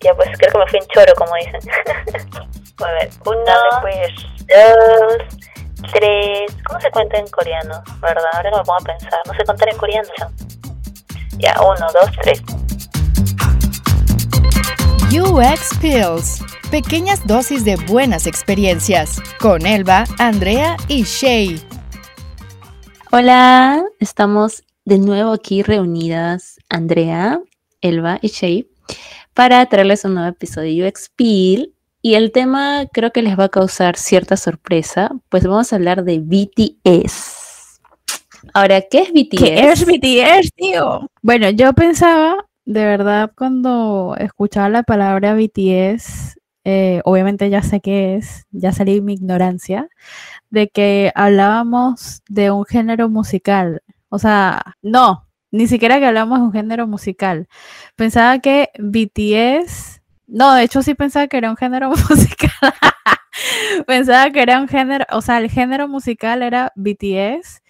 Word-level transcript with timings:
Ya 0.00 0.14
pues 0.14 0.28
creo 0.38 0.52
que 0.52 0.58
me 0.58 0.66
fui 0.66 0.78
en 0.78 0.86
choro, 0.88 1.12
como 1.16 1.34
dicen. 1.36 1.60
a 2.84 2.92
ver, 2.92 3.10
uno, 3.24 3.44
pues. 3.82 4.08
dos, 4.48 5.92
tres. 5.92 6.56
¿Cómo 6.66 6.80
se 6.80 6.90
cuenta 6.90 7.18
en 7.18 7.26
coreano? 7.28 7.82
¿Verdad? 8.00 8.24
Ahora 8.32 8.50
me 8.50 8.64
pongo 8.64 8.74
a 8.74 8.84
pensar. 8.84 9.20
No 9.26 9.34
sé 9.34 9.44
contar 9.44 9.68
en 9.68 9.76
coreano. 9.78 10.08
Ya, 11.38 11.54
uno, 11.60 11.86
dos, 11.92 12.10
tres. 12.22 12.42
UX 15.12 15.78
Pills. 15.80 16.42
Pequeñas 16.70 17.26
dosis 17.26 17.64
de 17.64 17.76
buenas 17.76 18.26
experiencias. 18.26 19.22
Con 19.38 19.64
Elba, 19.66 20.04
Andrea 20.18 20.76
y 20.88 21.04
Shay. 21.04 21.64
Hola, 23.12 23.84
estamos 24.00 24.64
de 24.84 24.98
nuevo 24.98 25.32
aquí 25.32 25.62
reunidas, 25.62 26.58
Andrea, 26.68 27.40
Elba 27.80 28.18
y 28.20 28.28
Shay, 28.28 28.68
para 29.34 29.66
traerles 29.66 30.04
un 30.04 30.14
nuevo 30.14 30.28
episodio 30.28 30.90
Pill. 31.16 31.74
Y 32.00 32.14
el 32.14 32.32
tema 32.32 32.84
creo 32.92 33.12
que 33.12 33.22
les 33.22 33.38
va 33.38 33.44
a 33.44 33.48
causar 33.48 33.96
cierta 33.96 34.36
sorpresa, 34.36 35.10
pues 35.30 35.46
vamos 35.46 35.72
a 35.72 35.76
hablar 35.76 36.04
de 36.04 36.20
BTS. 36.20 37.80
Ahora, 38.52 38.82
¿qué 38.82 39.00
es 39.00 39.12
BTS? 39.12 39.38
¿Qué 39.38 39.70
es 39.70 39.86
BTS, 39.86 40.52
tío? 40.54 41.10
Bueno, 41.22 41.48
yo 41.48 41.72
pensaba, 41.72 42.36
de 42.66 42.84
verdad, 42.84 43.32
cuando 43.34 44.14
escuchaba 44.18 44.68
la 44.68 44.82
palabra 44.82 45.34
BTS, 45.34 46.36
eh, 46.64 47.00
obviamente 47.04 47.48
ya 47.48 47.62
sé 47.62 47.80
qué 47.80 48.16
es, 48.16 48.44
ya 48.50 48.72
salí 48.72 49.00
mi 49.00 49.14
ignorancia, 49.14 49.88
de 50.50 50.68
que 50.68 51.10
hablábamos 51.14 52.22
de 52.28 52.50
un 52.50 52.66
género 52.66 53.08
musical. 53.08 53.82
O 54.10 54.18
sea, 54.18 54.76
no, 54.82 55.23
ni 55.54 55.68
siquiera 55.68 56.00
que 56.00 56.06
hablábamos 56.06 56.40
de 56.40 56.44
un 56.46 56.52
género 56.52 56.88
musical. 56.88 57.46
Pensaba 57.94 58.40
que 58.40 58.70
BTS, 58.76 60.02
no, 60.26 60.52
de 60.54 60.64
hecho 60.64 60.82
sí 60.82 60.94
pensaba 60.94 61.28
que 61.28 61.36
era 61.36 61.48
un 61.48 61.56
género 61.56 61.90
musical. 62.10 62.74
pensaba 63.86 64.30
que 64.30 64.42
era 64.42 64.60
un 64.60 64.66
género, 64.66 65.06
o 65.12 65.22
sea, 65.22 65.38
el 65.38 65.48
género 65.48 65.86
musical 65.86 66.42
era 66.42 66.72
BTS 66.74 67.62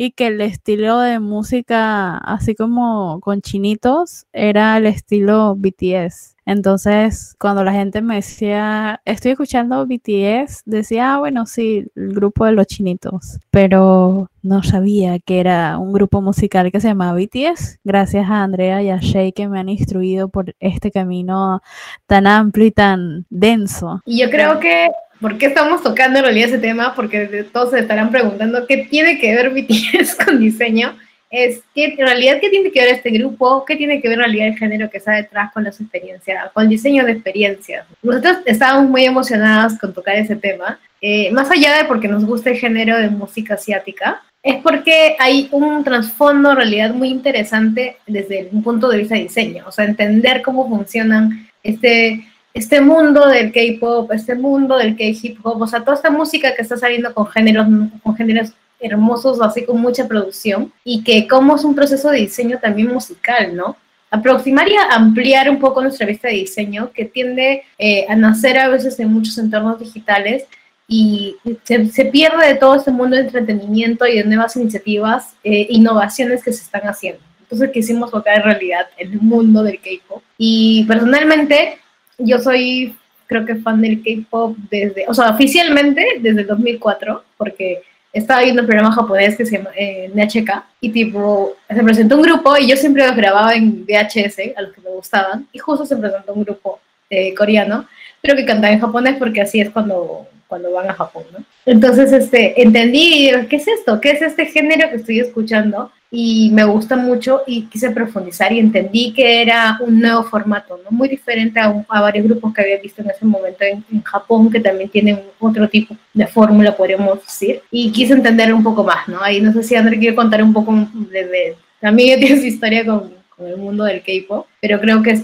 y 0.00 0.12
que 0.12 0.28
el 0.28 0.40
estilo 0.40 0.98
de 1.00 1.20
música, 1.20 2.16
así 2.16 2.54
como 2.54 3.20
con 3.20 3.42
chinitos, 3.42 4.24
era 4.32 4.78
el 4.78 4.86
estilo 4.86 5.54
BTS. 5.58 6.36
Entonces, 6.46 7.36
cuando 7.38 7.62
la 7.64 7.74
gente 7.74 8.00
me 8.00 8.14
decía, 8.14 9.02
estoy 9.04 9.32
escuchando 9.32 9.86
BTS, 9.86 10.62
decía, 10.64 11.12
ah, 11.12 11.18
bueno, 11.18 11.44
sí, 11.44 11.84
el 11.94 12.14
grupo 12.14 12.46
de 12.46 12.52
los 12.52 12.66
chinitos, 12.66 13.40
pero 13.50 14.30
no 14.42 14.62
sabía 14.62 15.18
que 15.18 15.38
era 15.38 15.76
un 15.76 15.92
grupo 15.92 16.22
musical 16.22 16.72
que 16.72 16.80
se 16.80 16.88
llama 16.88 17.12
BTS. 17.12 17.80
Gracias 17.84 18.26
a 18.30 18.42
Andrea 18.42 18.82
y 18.82 18.88
a 18.88 19.00
Shay 19.02 19.32
que 19.32 19.48
me 19.48 19.60
han 19.60 19.68
instruido 19.68 20.30
por 20.30 20.54
este 20.60 20.90
camino 20.90 21.60
tan 22.06 22.26
amplio 22.26 22.64
y 22.64 22.70
tan 22.70 23.26
denso. 23.28 24.00
Y 24.06 24.18
yo 24.18 24.30
creo 24.30 24.58
que 24.60 24.88
¿Por 25.20 25.36
qué 25.36 25.46
estamos 25.46 25.82
tocando 25.82 26.18
en 26.18 26.24
realidad 26.24 26.48
ese 26.48 26.58
tema? 26.58 26.94
Porque 26.94 27.46
todos 27.52 27.70
se 27.70 27.80
estarán 27.80 28.10
preguntando 28.10 28.66
qué 28.66 28.88
tiene 28.90 29.18
que 29.18 29.34
ver 29.34 29.50
BTS 29.50 30.14
con 30.24 30.40
diseño. 30.40 30.96
Es 31.30 31.62
que 31.74 31.84
en 31.84 31.98
realidad 31.98 32.38
qué 32.40 32.48
tiene 32.48 32.72
que 32.72 32.80
ver 32.80 32.94
este 32.94 33.10
grupo, 33.10 33.64
qué 33.64 33.76
tiene 33.76 34.00
que 34.00 34.08
ver 34.08 34.18
en 34.18 34.24
realidad 34.24 34.48
el 34.48 34.58
género 34.58 34.90
que 34.90 34.98
está 34.98 35.12
detrás 35.12 35.52
con 35.52 35.62
las 35.62 35.80
experiencias, 35.80 36.50
con 36.52 36.64
el 36.64 36.70
diseño 36.70 37.04
de 37.04 37.12
experiencias. 37.12 37.86
Nosotros 38.02 38.38
estábamos 38.46 38.90
muy 38.90 39.04
emocionadas 39.04 39.78
con 39.78 39.92
tocar 39.92 40.16
ese 40.16 40.34
tema, 40.34 40.80
eh, 41.00 41.30
más 41.30 41.48
allá 41.50 41.76
de 41.76 41.84
porque 41.84 42.08
nos 42.08 42.24
gusta 42.24 42.50
el 42.50 42.58
género 42.58 42.98
de 42.98 43.10
música 43.10 43.54
asiática, 43.54 44.22
es 44.42 44.56
porque 44.56 45.14
hay 45.20 45.48
un 45.52 45.84
trasfondo 45.84 46.50
en 46.50 46.56
realidad 46.56 46.94
muy 46.94 47.10
interesante 47.10 47.98
desde 48.08 48.48
un 48.50 48.62
punto 48.64 48.88
de 48.88 48.98
vista 48.98 49.14
de 49.14 49.22
diseño, 49.22 49.64
o 49.68 49.70
sea, 49.72 49.84
entender 49.84 50.42
cómo 50.42 50.68
funcionan 50.68 51.48
este 51.62 52.26
este 52.52 52.80
mundo 52.80 53.28
del 53.28 53.52
K-pop, 53.52 54.10
este 54.12 54.34
mundo 54.34 54.76
del 54.76 54.96
K-hip 54.96 55.38
hop, 55.42 55.62
o 55.62 55.66
sea, 55.66 55.80
toda 55.80 55.96
esta 55.96 56.10
música 56.10 56.54
que 56.54 56.62
está 56.62 56.76
saliendo 56.76 57.14
con 57.14 57.26
géneros, 57.26 57.66
con 58.02 58.16
géneros 58.16 58.52
hermosos, 58.80 59.40
así 59.40 59.64
con 59.64 59.80
mucha 59.80 60.08
producción, 60.08 60.72
y 60.84 61.04
que 61.04 61.28
como 61.28 61.56
es 61.56 61.64
un 61.64 61.74
proceso 61.74 62.10
de 62.10 62.20
diseño 62.20 62.58
también 62.58 62.88
musical, 62.88 63.54
¿no? 63.54 63.76
Aproximar 64.10 64.68
y 64.68 64.74
ampliar 64.90 65.48
un 65.48 65.60
poco 65.60 65.82
nuestra 65.82 66.06
vista 66.06 66.28
de 66.28 66.34
diseño, 66.34 66.90
que 66.92 67.04
tiende 67.04 67.62
eh, 67.78 68.06
a 68.08 68.16
nacer 68.16 68.58
a 68.58 68.68
veces 68.68 68.98
en 68.98 69.12
muchos 69.12 69.38
entornos 69.38 69.78
digitales 69.78 70.44
y 70.88 71.36
se, 71.62 72.04
pierde 72.06 72.48
de 72.48 72.54
todo 72.56 72.74
este 72.74 72.90
mundo 72.90 73.14
de 73.14 73.22
entretenimiento 73.22 74.08
y 74.08 74.16
de 74.16 74.24
nuevas 74.24 74.56
iniciativas, 74.56 75.36
eh, 75.44 75.68
innovaciones 75.70 76.42
que 76.42 76.52
se 76.52 76.64
están 76.64 76.82
haciendo. 76.82 77.20
Entonces 77.42 77.70
quisimos 77.70 78.10
tocar 78.10 78.38
en 78.38 78.42
realidad 78.42 78.86
el 78.98 79.20
mundo 79.20 79.62
del 79.62 79.80
K-pop. 79.80 80.20
Y 80.36 80.84
personalmente, 80.88 81.78
yo 82.20 82.38
soy, 82.38 82.94
creo 83.26 83.44
que 83.44 83.56
fan 83.56 83.80
del 83.80 84.02
K-pop 84.02 84.56
desde, 84.70 85.04
o 85.08 85.14
sea, 85.14 85.30
oficialmente 85.30 86.04
desde 86.20 86.42
el 86.42 86.46
2004, 86.46 87.24
porque 87.36 87.82
estaba 88.12 88.42
viendo 88.42 88.62
un 88.62 88.66
programa 88.66 88.92
japonés 88.92 89.36
que 89.36 89.46
se 89.46 89.58
llama 89.58 89.70
eh, 89.76 90.10
NHK 90.14 90.64
y 90.80 90.90
tipo 90.90 91.56
se 91.68 91.82
presentó 91.82 92.16
un 92.16 92.22
grupo 92.22 92.56
y 92.56 92.68
yo 92.68 92.76
siempre 92.76 93.06
los 93.06 93.14
grababa 93.14 93.54
en 93.54 93.84
VHS 93.84 94.56
a 94.56 94.62
los 94.62 94.72
que 94.72 94.80
me 94.80 94.90
gustaban 94.90 95.46
y 95.52 95.58
justo 95.58 95.86
se 95.86 95.96
presentó 95.96 96.32
un 96.32 96.44
grupo 96.44 96.80
eh, 97.08 97.34
coreano 97.34 97.86
pero 98.20 98.36
que 98.36 98.44
cantaba 98.44 98.72
en 98.72 98.80
japonés 98.80 99.16
porque 99.18 99.40
así 99.40 99.60
es 99.60 99.70
cuando, 99.70 100.26
cuando 100.46 100.72
van 100.72 100.90
a 100.90 100.94
Japón, 100.94 101.24
¿no? 101.32 101.44
Entonces 101.66 102.12
este, 102.12 102.60
entendí, 102.60 103.30
¿qué 103.48 103.56
es 103.56 103.68
esto? 103.68 104.00
¿Qué 104.00 104.10
es 104.10 104.22
este 104.22 104.46
género 104.46 104.90
que 104.90 104.96
estoy 104.96 105.20
escuchando? 105.20 105.90
y 106.10 106.50
me 106.52 106.64
gusta 106.64 106.96
mucho 106.96 107.42
y 107.46 107.66
quise 107.66 107.90
profundizar 107.90 108.52
y 108.52 108.58
entendí 108.58 109.12
que 109.12 109.42
era 109.42 109.78
un 109.80 110.00
nuevo 110.00 110.24
formato, 110.24 110.80
¿no? 110.82 110.90
muy 110.90 111.08
diferente 111.08 111.60
a, 111.60 111.84
a 111.88 112.00
varios 112.00 112.26
grupos 112.26 112.52
que 112.52 112.62
había 112.62 112.80
visto 112.80 113.00
en 113.00 113.10
ese 113.10 113.24
momento 113.24 113.64
en, 113.64 114.02
Japón, 114.02 114.50
que 114.50 114.58
también 114.58 114.88
tienen 114.88 115.20
otro 115.38 115.68
tipo 115.68 115.96
de 116.12 116.26
fórmula, 116.26 116.76
podríamos 116.76 117.20
decir, 117.20 117.62
y 117.70 117.92
quise 117.92 118.14
entender 118.14 118.52
un 118.52 118.64
poco 118.64 118.82
más, 118.82 119.06
¿no? 119.06 119.22
Ahí 119.22 119.40
no 119.40 119.52
sé 119.52 119.62
si 119.62 119.76
André 119.76 119.98
quiere 119.98 120.16
contar 120.16 120.42
un 120.42 120.52
poco 120.52 120.74
de, 120.92 121.26
de 121.26 121.56
también 121.80 122.18
tiene 122.18 122.40
su 122.40 122.46
historia 122.46 122.84
con, 122.84 123.12
con 123.36 123.46
el 123.46 123.56
mundo 123.56 123.84
del 123.84 124.02
K-pop, 124.02 124.46
pero 124.60 124.80
creo 124.80 125.02
que 125.02 125.10
es 125.12 125.22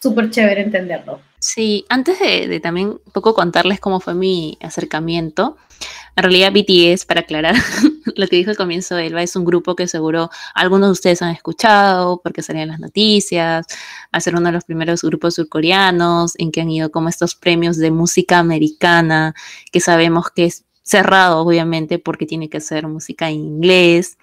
súper 0.00 0.30
chévere 0.30 0.62
entenderlo. 0.62 1.20
Sí, 1.44 1.84
antes 1.90 2.18
de, 2.20 2.58
también 2.60 2.88
un 2.88 3.12
poco 3.12 3.34
contarles 3.34 3.78
cómo 3.78 4.00
fue 4.00 4.14
mi 4.14 4.56
acercamiento, 4.62 5.58
en 6.16 6.22
realidad 6.22 6.50
BTS, 6.54 7.04
para 7.04 7.20
aclarar 7.20 7.54
lo 8.16 8.26
que 8.28 8.36
dijo 8.36 8.48
al 8.50 8.56
comienzo 8.56 8.96
Elba, 8.96 9.22
es 9.22 9.36
un 9.36 9.44
grupo 9.44 9.76
que 9.76 9.86
seguro 9.86 10.30
algunos 10.54 10.88
de 10.88 10.92
ustedes 10.92 11.20
han 11.20 11.32
escuchado 11.32 12.22
porque 12.22 12.40
salían 12.40 12.68
las 12.68 12.80
noticias, 12.80 13.66
a 14.10 14.20
ser 14.20 14.36
uno 14.36 14.46
de 14.46 14.52
los 14.52 14.64
primeros 14.64 15.02
grupos 15.02 15.34
surcoreanos 15.34 16.32
en 16.38 16.50
que 16.50 16.62
han 16.62 16.70
ido 16.70 16.90
como 16.90 17.10
estos 17.10 17.34
premios 17.34 17.76
de 17.76 17.90
música 17.90 18.38
americana, 18.38 19.34
que 19.70 19.80
sabemos 19.80 20.30
que 20.30 20.46
es 20.46 20.64
cerrado 20.82 21.40
obviamente 21.40 21.98
porque 21.98 22.24
tiene 22.24 22.48
que 22.48 22.62
ser 22.62 22.88
música 22.88 23.28
en 23.28 23.36
inglés. 23.36 24.16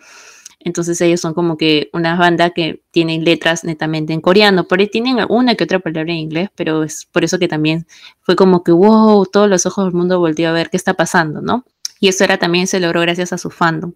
Entonces 0.63 0.99
ellos 1.01 1.19
son 1.19 1.33
como 1.33 1.57
que 1.57 1.89
una 1.93 2.15
banda 2.15 2.51
que 2.51 2.83
tienen 2.91 3.23
letras 3.23 3.63
netamente 3.63 4.13
en 4.13 4.21
coreano, 4.21 4.67
por 4.67 4.79
ahí 4.79 4.87
tienen 4.87 5.17
una 5.29 5.55
que 5.55 5.63
otra 5.63 5.79
palabra 5.79 6.11
en 6.11 6.19
inglés, 6.19 6.49
pero 6.55 6.83
es 6.83 7.05
por 7.11 7.23
eso 7.23 7.39
que 7.39 7.47
también 7.47 7.87
fue 8.21 8.35
como 8.35 8.63
que, 8.63 8.71
wow, 8.71 9.25
todos 9.25 9.49
los 9.49 9.65
ojos 9.65 9.85
del 9.85 9.93
mundo 9.93 10.19
volvió 10.19 10.49
a 10.49 10.53
ver 10.53 10.69
qué 10.69 10.77
está 10.77 10.93
pasando, 10.93 11.41
¿no? 11.41 11.65
Y 11.99 12.07
eso 12.07 12.23
era 12.23 12.37
también 12.37 12.65
se 12.65 12.79
logró 12.79 13.01
gracias 13.01 13.31
a 13.31 13.37
su 13.37 13.51
fandom. 13.51 13.93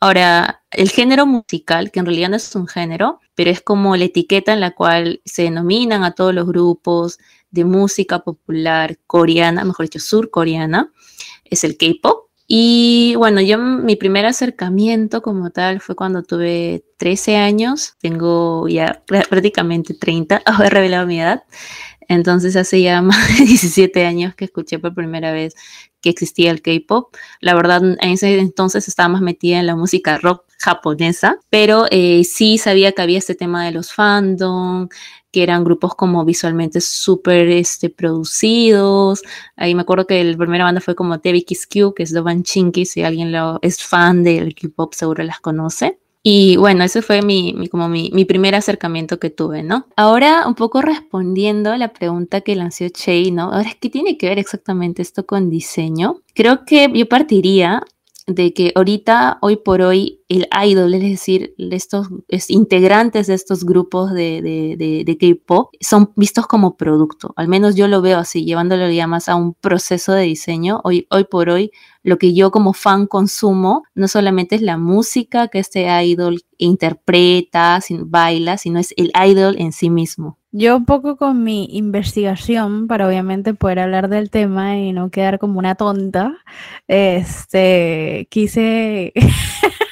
Ahora, 0.00 0.62
el 0.70 0.90
género 0.90 1.24
musical, 1.24 1.90
que 1.90 1.98
en 1.98 2.04
realidad 2.04 2.28
no 2.28 2.36
es 2.36 2.54
un 2.54 2.66
género, 2.66 3.20
pero 3.34 3.50
es 3.50 3.62
como 3.62 3.96
la 3.96 4.04
etiqueta 4.04 4.52
en 4.52 4.60
la 4.60 4.72
cual 4.72 5.22
se 5.24 5.44
denominan 5.44 6.04
a 6.04 6.12
todos 6.12 6.34
los 6.34 6.46
grupos 6.46 7.18
de 7.50 7.64
música 7.64 8.18
popular 8.18 8.98
coreana, 9.06 9.64
mejor 9.64 9.86
dicho, 9.86 9.98
surcoreana, 9.98 10.92
es 11.44 11.64
el 11.64 11.78
K-pop. 11.78 12.17
Y 12.50 13.14
bueno, 13.16 13.42
yo 13.42 13.58
mi 13.58 13.96
primer 13.96 14.24
acercamiento 14.24 15.20
como 15.20 15.50
tal 15.50 15.80
fue 15.82 15.94
cuando 15.94 16.22
tuve 16.22 16.82
13 16.96 17.36
años, 17.36 17.94
tengo 18.00 18.66
ya 18.68 19.02
prácticamente 19.06 19.92
30, 19.92 20.42
he 20.64 20.70
revelado 20.70 21.06
mi 21.06 21.20
edad. 21.20 21.44
Entonces 22.08 22.56
hace 22.56 22.80
ya 22.80 23.02
más 23.02 23.38
de 23.38 23.44
17 23.46 24.06
años 24.06 24.34
que 24.34 24.46
escuché 24.46 24.78
por 24.78 24.94
primera 24.94 25.30
vez 25.30 25.54
que 26.00 26.08
existía 26.08 26.50
el 26.50 26.62
K-pop. 26.62 27.14
La 27.40 27.54
verdad, 27.54 27.82
en 27.84 28.10
ese 28.10 28.38
entonces 28.38 28.88
estaba 28.88 29.10
más 29.10 29.20
metida 29.20 29.60
en 29.60 29.66
la 29.66 29.76
música 29.76 30.16
rock 30.16 30.47
japonesa, 30.58 31.38
pero 31.50 31.86
eh, 31.90 32.24
sí 32.24 32.58
sabía 32.58 32.92
que 32.92 33.02
había 33.02 33.18
este 33.18 33.34
tema 33.34 33.64
de 33.64 33.72
los 33.72 33.92
fandom, 33.92 34.88
que 35.30 35.42
eran 35.42 35.64
grupos 35.64 35.94
como 35.94 36.24
visualmente 36.24 36.80
súper 36.80 37.48
este, 37.48 37.90
producidos. 37.90 39.22
Ahí 39.56 39.74
me 39.74 39.82
acuerdo 39.82 40.06
que 40.06 40.22
la 40.24 40.36
primera 40.36 40.64
banda 40.64 40.80
fue 40.80 40.94
como 40.94 41.20
TV 41.20 41.44
Kiss 41.44 41.66
Q, 41.66 41.94
que 41.94 42.02
es 42.02 42.12
Dovan 42.12 42.42
Chinky, 42.42 42.84
si 42.86 43.02
alguien 43.02 43.32
lo, 43.32 43.58
es 43.62 43.82
fan 43.82 44.24
del 44.24 44.54
K-pop 44.54 44.94
seguro 44.94 45.22
las 45.24 45.40
conoce. 45.40 45.98
Y 46.22 46.56
bueno, 46.56 46.84
ese 46.84 47.00
fue 47.00 47.22
mi, 47.22 47.68
como 47.68 47.88
mi, 47.88 48.10
mi, 48.12 48.24
primer 48.24 48.54
acercamiento 48.54 49.18
que 49.18 49.30
tuve, 49.30 49.62
¿no? 49.62 49.86
Ahora, 49.96 50.46
un 50.46 50.54
poco 50.54 50.82
respondiendo 50.82 51.70
a 51.70 51.78
la 51.78 51.92
pregunta 51.92 52.40
que 52.40 52.56
lanzó 52.56 52.88
Che, 52.88 53.30
¿no? 53.30 53.52
Ahora, 53.52 53.70
¿qué 53.80 53.88
tiene 53.88 54.18
que 54.18 54.28
ver 54.28 54.38
exactamente 54.38 55.00
esto 55.00 55.24
con 55.24 55.48
diseño? 55.48 56.22
Creo 56.34 56.64
que 56.64 56.90
yo 56.92 57.08
partiría 57.08 57.82
de 58.26 58.52
que 58.52 58.72
ahorita, 58.74 59.38
hoy 59.40 59.56
por 59.56 59.80
hoy, 59.80 60.17
el 60.28 60.46
idol, 60.64 60.92
es 60.94 61.02
decir, 61.02 61.54
estos 61.58 62.08
integrantes 62.48 63.28
de 63.28 63.34
estos 63.34 63.64
grupos 63.64 64.12
de, 64.12 64.42
de, 64.42 65.04
de, 65.04 65.18
K-pop, 65.18 65.74
son 65.80 66.12
vistos 66.16 66.46
como 66.46 66.76
producto. 66.76 67.32
Al 67.36 67.48
menos 67.48 67.76
yo 67.76 67.88
lo 67.88 68.02
veo 68.02 68.18
así, 68.18 68.44
llevándolo 68.44 68.90
ya 68.90 69.06
más 69.06 69.28
a 69.28 69.36
un 69.36 69.54
proceso 69.54 70.12
de 70.12 70.24
diseño. 70.24 70.80
Hoy, 70.84 71.06
hoy 71.10 71.24
por 71.24 71.48
hoy, 71.48 71.70
lo 72.02 72.18
que 72.18 72.34
yo 72.34 72.50
como 72.50 72.74
fan 72.74 73.06
consumo 73.06 73.84
no 73.94 74.06
solamente 74.06 74.56
es 74.56 74.62
la 74.62 74.76
música 74.76 75.48
que 75.48 75.60
este 75.60 75.86
idol 76.04 76.42
interpreta, 76.58 77.80
baila, 78.00 78.58
sino 78.58 78.78
es 78.78 78.92
el 78.96 79.12
idol 79.26 79.56
en 79.58 79.72
sí 79.72 79.88
mismo. 79.88 80.38
Yo 80.50 80.76
un 80.76 80.86
poco 80.86 81.16
con 81.16 81.44
mi 81.44 81.68
investigación, 81.72 82.86
para 82.86 83.06
obviamente 83.06 83.52
poder 83.54 83.80
hablar 83.80 84.08
del 84.08 84.30
tema 84.30 84.78
y 84.78 84.92
no 84.92 85.10
quedar 85.10 85.38
como 85.38 85.58
una 85.58 85.74
tonta, 85.74 86.38
este, 86.86 88.26
quise 88.30 89.12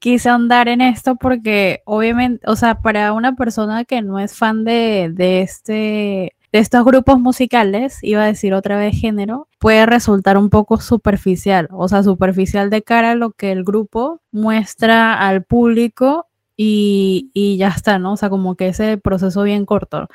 quise 0.00 0.28
ahondar 0.28 0.68
en 0.68 0.80
esto 0.80 1.16
porque 1.16 1.82
obviamente, 1.84 2.44
o 2.46 2.56
sea, 2.56 2.80
para 2.80 3.12
una 3.12 3.34
persona 3.34 3.84
que 3.84 4.02
no 4.02 4.18
es 4.18 4.36
fan 4.36 4.64
de, 4.64 5.10
de 5.12 5.42
este 5.42 6.34
de 6.52 6.58
estos 6.58 6.84
grupos 6.84 7.20
musicales, 7.20 7.98
iba 8.02 8.24
a 8.24 8.26
decir 8.26 8.54
otra 8.54 8.76
vez 8.76 8.98
género, 8.98 9.46
puede 9.60 9.86
resultar 9.86 10.36
un 10.36 10.50
poco 10.50 10.80
superficial, 10.80 11.68
o 11.70 11.86
sea, 11.88 12.02
superficial 12.02 12.70
de 12.70 12.82
cara 12.82 13.12
a 13.12 13.14
lo 13.14 13.30
que 13.30 13.52
el 13.52 13.62
grupo 13.62 14.20
muestra 14.32 15.14
al 15.14 15.44
público 15.44 16.26
y, 16.56 17.30
y 17.34 17.56
ya 17.56 17.68
está, 17.68 18.00
¿no? 18.00 18.14
O 18.14 18.16
sea, 18.16 18.30
como 18.30 18.56
que 18.56 18.68
ese 18.68 18.98
proceso 18.98 19.44
bien 19.44 19.64
corto 19.64 20.08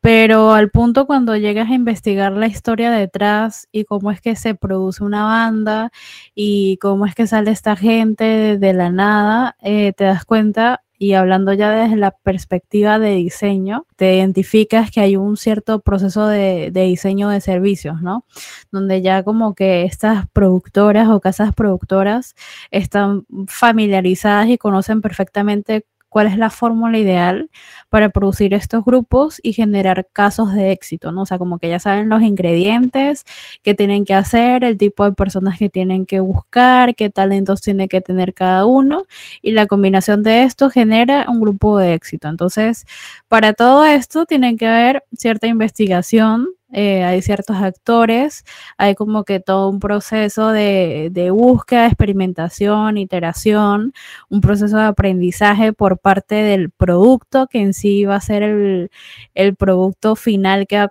pero 0.00 0.52
al 0.52 0.70
punto 0.70 1.06
cuando 1.06 1.36
llegas 1.36 1.70
a 1.70 1.74
investigar 1.74 2.32
la 2.32 2.46
historia 2.46 2.90
detrás 2.90 3.68
y 3.72 3.84
cómo 3.84 4.10
es 4.10 4.20
que 4.20 4.36
se 4.36 4.54
produce 4.54 5.04
una 5.04 5.24
banda 5.24 5.92
y 6.34 6.78
cómo 6.78 7.06
es 7.06 7.14
que 7.14 7.26
sale 7.26 7.50
esta 7.50 7.76
gente 7.76 8.58
de 8.58 8.72
la 8.72 8.90
nada, 8.90 9.56
eh, 9.60 9.92
te 9.94 10.04
das 10.04 10.24
cuenta 10.24 10.82
y 11.02 11.14
hablando 11.14 11.54
ya 11.54 11.70
desde 11.70 11.96
la 11.96 12.10
perspectiva 12.10 12.98
de 12.98 13.14
diseño, 13.14 13.86
te 13.96 14.16
identificas 14.16 14.90
que 14.90 15.00
hay 15.00 15.16
un 15.16 15.38
cierto 15.38 15.80
proceso 15.80 16.26
de, 16.26 16.70
de, 16.70 16.82
diseño 16.82 17.30
de 17.30 17.40
servicios, 17.40 18.02
¿no? 18.02 18.26
Donde 18.70 19.00
ya 19.00 19.22
como 19.22 19.54
que 19.54 19.84
estas 19.84 20.28
productoras 20.28 21.08
o 21.08 21.20
casas 21.20 21.54
productoras 21.54 22.34
están 22.70 23.24
familiarizadas 23.48 24.50
y 24.50 24.58
conocen 24.58 25.00
perfectamente 25.00 25.86
cuál 26.10 26.26
es 26.26 26.36
la 26.36 26.50
fórmula 26.50 26.98
ideal 26.98 27.48
para 27.88 28.10
producir 28.10 28.52
estos 28.52 28.84
grupos 28.84 29.40
y 29.42 29.54
generar 29.54 30.06
casos 30.12 30.52
de 30.52 30.72
éxito, 30.72 31.12
¿no? 31.12 31.22
O 31.22 31.26
sea, 31.26 31.38
como 31.38 31.58
que 31.58 31.70
ya 31.70 31.78
saben 31.78 32.10
los 32.10 32.22
ingredientes 32.22 33.24
que 33.62 33.74
tienen 33.74 34.04
que 34.04 34.14
hacer, 34.14 34.64
el 34.64 34.76
tipo 34.76 35.04
de 35.04 35.12
personas 35.12 35.58
que 35.58 35.70
tienen 35.70 36.04
que 36.06 36.20
buscar, 36.20 36.94
qué 36.94 37.08
talentos 37.10 37.62
tiene 37.62 37.88
que 37.88 38.02
tener 38.02 38.34
cada 38.34 38.66
uno 38.66 39.04
y 39.40 39.52
la 39.52 39.66
combinación 39.66 40.22
de 40.22 40.42
esto 40.42 40.68
genera 40.70 41.26
un 41.28 41.40
grupo 41.40 41.78
de 41.78 41.94
éxito. 41.94 42.28
Entonces, 42.28 42.86
para 43.28 43.54
todo 43.54 43.84
esto 43.86 44.26
tiene 44.26 44.56
que 44.56 44.66
haber 44.66 45.04
cierta 45.16 45.46
investigación 45.46 46.48
eh, 46.72 47.04
hay 47.04 47.22
ciertos 47.22 47.56
actores, 47.56 48.44
hay 48.78 48.94
como 48.94 49.24
que 49.24 49.40
todo 49.40 49.68
un 49.68 49.80
proceso 49.80 50.50
de, 50.52 51.08
de, 51.12 51.30
búsqueda, 51.30 51.86
experimentación, 51.86 52.98
iteración, 52.98 53.92
un 54.28 54.40
proceso 54.40 54.76
de 54.76 54.84
aprendizaje 54.84 55.72
por 55.72 55.98
parte 55.98 56.36
del 56.36 56.70
producto 56.70 57.46
que 57.48 57.60
en 57.60 57.74
sí 57.74 58.04
va 58.04 58.16
a 58.16 58.20
ser 58.20 58.42
el, 58.42 58.90
el 59.34 59.56
producto 59.56 60.16
final 60.16 60.66
que 60.66 60.76
va, 60.78 60.84
a 60.84 60.88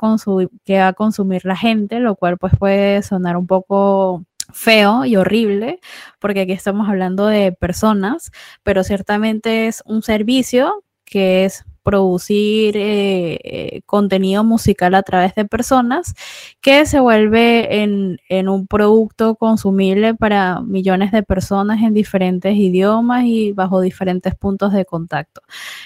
que 0.65 0.79
va 0.79 0.87
a 0.89 0.93
consumir 0.93 1.45
la 1.45 1.55
gente, 1.55 1.99
lo 1.99 2.15
cual 2.15 2.37
pues 2.37 2.53
puede 2.57 3.01
sonar 3.03 3.37
un 3.37 3.47
poco 3.47 4.25
feo 4.51 5.05
y 5.05 5.15
horrible, 5.15 5.79
porque 6.19 6.41
aquí 6.41 6.51
estamos 6.53 6.89
hablando 6.89 7.27
de 7.27 7.51
personas, 7.51 8.31
pero 8.63 8.83
ciertamente 8.83 9.67
es 9.67 9.83
un 9.85 10.01
servicio 10.01 10.83
que 11.05 11.45
es 11.45 11.65
producir 11.83 12.77
eh, 12.77 13.39
eh, 13.43 13.81
contenido 13.85 14.43
musical 14.43 14.95
a 14.95 15.03
través 15.03 15.35
de 15.35 15.45
personas 15.45 16.13
que 16.61 16.85
se 16.85 16.99
vuelve 16.99 17.81
en, 17.81 18.19
en, 18.29 18.49
un 18.49 18.67
producto 18.67 19.35
consumible 19.35 20.15
para 20.15 20.61
millones 20.61 21.11
de 21.11 21.23
personas 21.23 21.81
en 21.81 21.93
diferentes 21.93 22.55
idiomas 22.55 23.23
y 23.25 23.51
bajo 23.53 23.81
diferentes 23.81 24.35
puntos 24.35 24.73
de 24.73 24.85
contacto. 24.85 25.41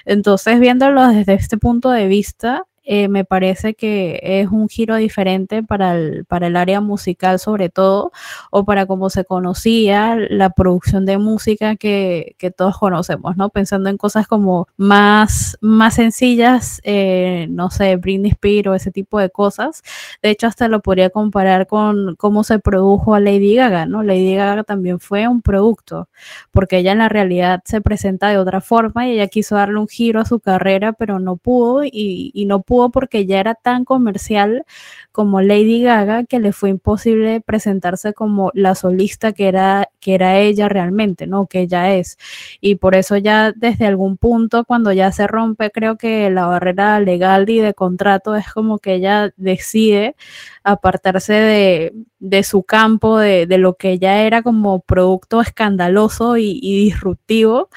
Entonces, 0.05 0.59
viéndolo 0.59 1.07
desde 1.07 1.33
este 1.33 1.57
punto 1.57 1.89
de 1.89 2.07
vista, 2.07 2.63
eh, 2.85 3.07
me 3.07 3.23
parece 3.23 3.75
que 3.75 4.19
es 4.21 4.49
un 4.49 4.67
giro 4.67 4.97
diferente 4.97 5.63
para 5.63 5.95
el, 5.95 6.25
para 6.25 6.47
el 6.47 6.57
área 6.57 6.81
musical 6.81 7.39
sobre 7.39 7.69
todo, 7.69 8.11
o 8.51 8.65
para 8.65 8.85
cómo 8.85 9.09
se 9.09 9.23
conocía 9.23 10.17
la 10.17 10.49
producción 10.49 11.05
de 11.05 11.17
música 11.17 11.75
que, 11.77 12.35
que 12.37 12.51
todos 12.51 12.77
conocemos, 12.77 13.37
¿no? 13.37 13.49
Pensando 13.49 13.89
en 13.89 13.97
cosas 13.97 14.27
como 14.27 14.67
más, 14.75 15.57
más 15.61 15.95
sencillas, 15.95 16.81
eh, 16.83 17.47
no 17.49 17.69
sé, 17.69 17.95
Britney 17.95 18.31
Spears 18.31 18.67
o 18.67 18.73
ese 18.75 18.91
tipo 18.91 19.19
de 19.19 19.29
cosas. 19.29 19.81
De 20.21 20.29
hecho, 20.29 20.47
hasta 20.47 20.67
lo 20.67 20.81
podría 20.81 21.09
comparar 21.09 21.67
con 21.67 22.15
cómo 22.17 22.43
se 22.43 22.59
produjo 22.59 23.15
a 23.15 23.19
Lady 23.21 23.55
Gaga, 23.55 23.85
¿no? 23.85 24.03
Lady 24.03 24.35
Gaga 24.35 24.63
también 24.63 24.99
fue 24.99 25.27
un 25.27 25.41
producto, 25.41 26.09
porque 26.51 26.79
ella 26.79 26.91
en 26.91 26.97
la 26.99 27.09
realidad 27.09 27.61
se 27.65 27.81
presenta 27.81 28.29
de 28.29 28.37
otra 28.37 28.59
forma 28.61 29.07
y 29.07 29.13
ella 29.13 29.27
quiso 29.27 29.55
darle 29.55 29.79
un 29.79 29.87
giro 29.87 30.19
a 30.19 30.25
su 30.25 30.39
carrera, 30.39 30.93
pero 30.93 31.19
no 31.19 31.37
pudo 31.37 31.83
y, 31.85 32.31
y 32.33 32.45
no 32.45 32.61
pudo 32.61 32.72
porque 32.91 33.25
ya 33.25 33.39
era 33.39 33.55
tan 33.55 33.85
comercial 33.85 34.65
como 35.11 35.41
Lady 35.41 35.83
Gaga 35.83 36.25
que 36.25 36.39
le 36.39 36.53
fue 36.53 36.71
imposible 36.71 37.39
presentarse 37.39 38.13
como 38.13 38.51
la 38.55 38.75
solista 38.75 39.31
que 39.31 39.47
era, 39.47 39.89
que 39.99 40.15
era 40.15 40.39
ella 40.39 40.67
realmente, 40.69 41.27
¿no? 41.27 41.45
Que 41.45 41.61
ella 41.61 41.93
es. 41.95 42.17
Y 42.61 42.75
por 42.75 42.95
eso 42.95 43.17
ya 43.17 43.51
desde 43.51 43.85
algún 43.85 44.17
punto, 44.17 44.65
cuando 44.65 44.91
ya 44.91 45.11
se 45.11 45.27
rompe, 45.27 45.69
creo 45.71 45.97
que 45.97 46.29
la 46.31 46.47
barrera 46.47 46.99
legal 46.99 47.49
y 47.49 47.59
de 47.59 47.75
contrato 47.75 48.35
es 48.35 48.51
como 48.51 48.79
que 48.79 48.95
ella 48.95 49.31
decide 49.37 50.15
apartarse 50.63 51.33
de, 51.33 51.93
de 52.19 52.43
su 52.43 52.63
campo, 52.63 53.19
de, 53.19 53.45
de, 53.45 53.57
lo 53.59 53.75
que 53.75 53.99
ya 53.99 54.21
era 54.23 54.41
como 54.41 54.79
producto 54.79 55.41
escandaloso 55.41 56.37
y 56.37 56.59
disruptivo 56.85 57.69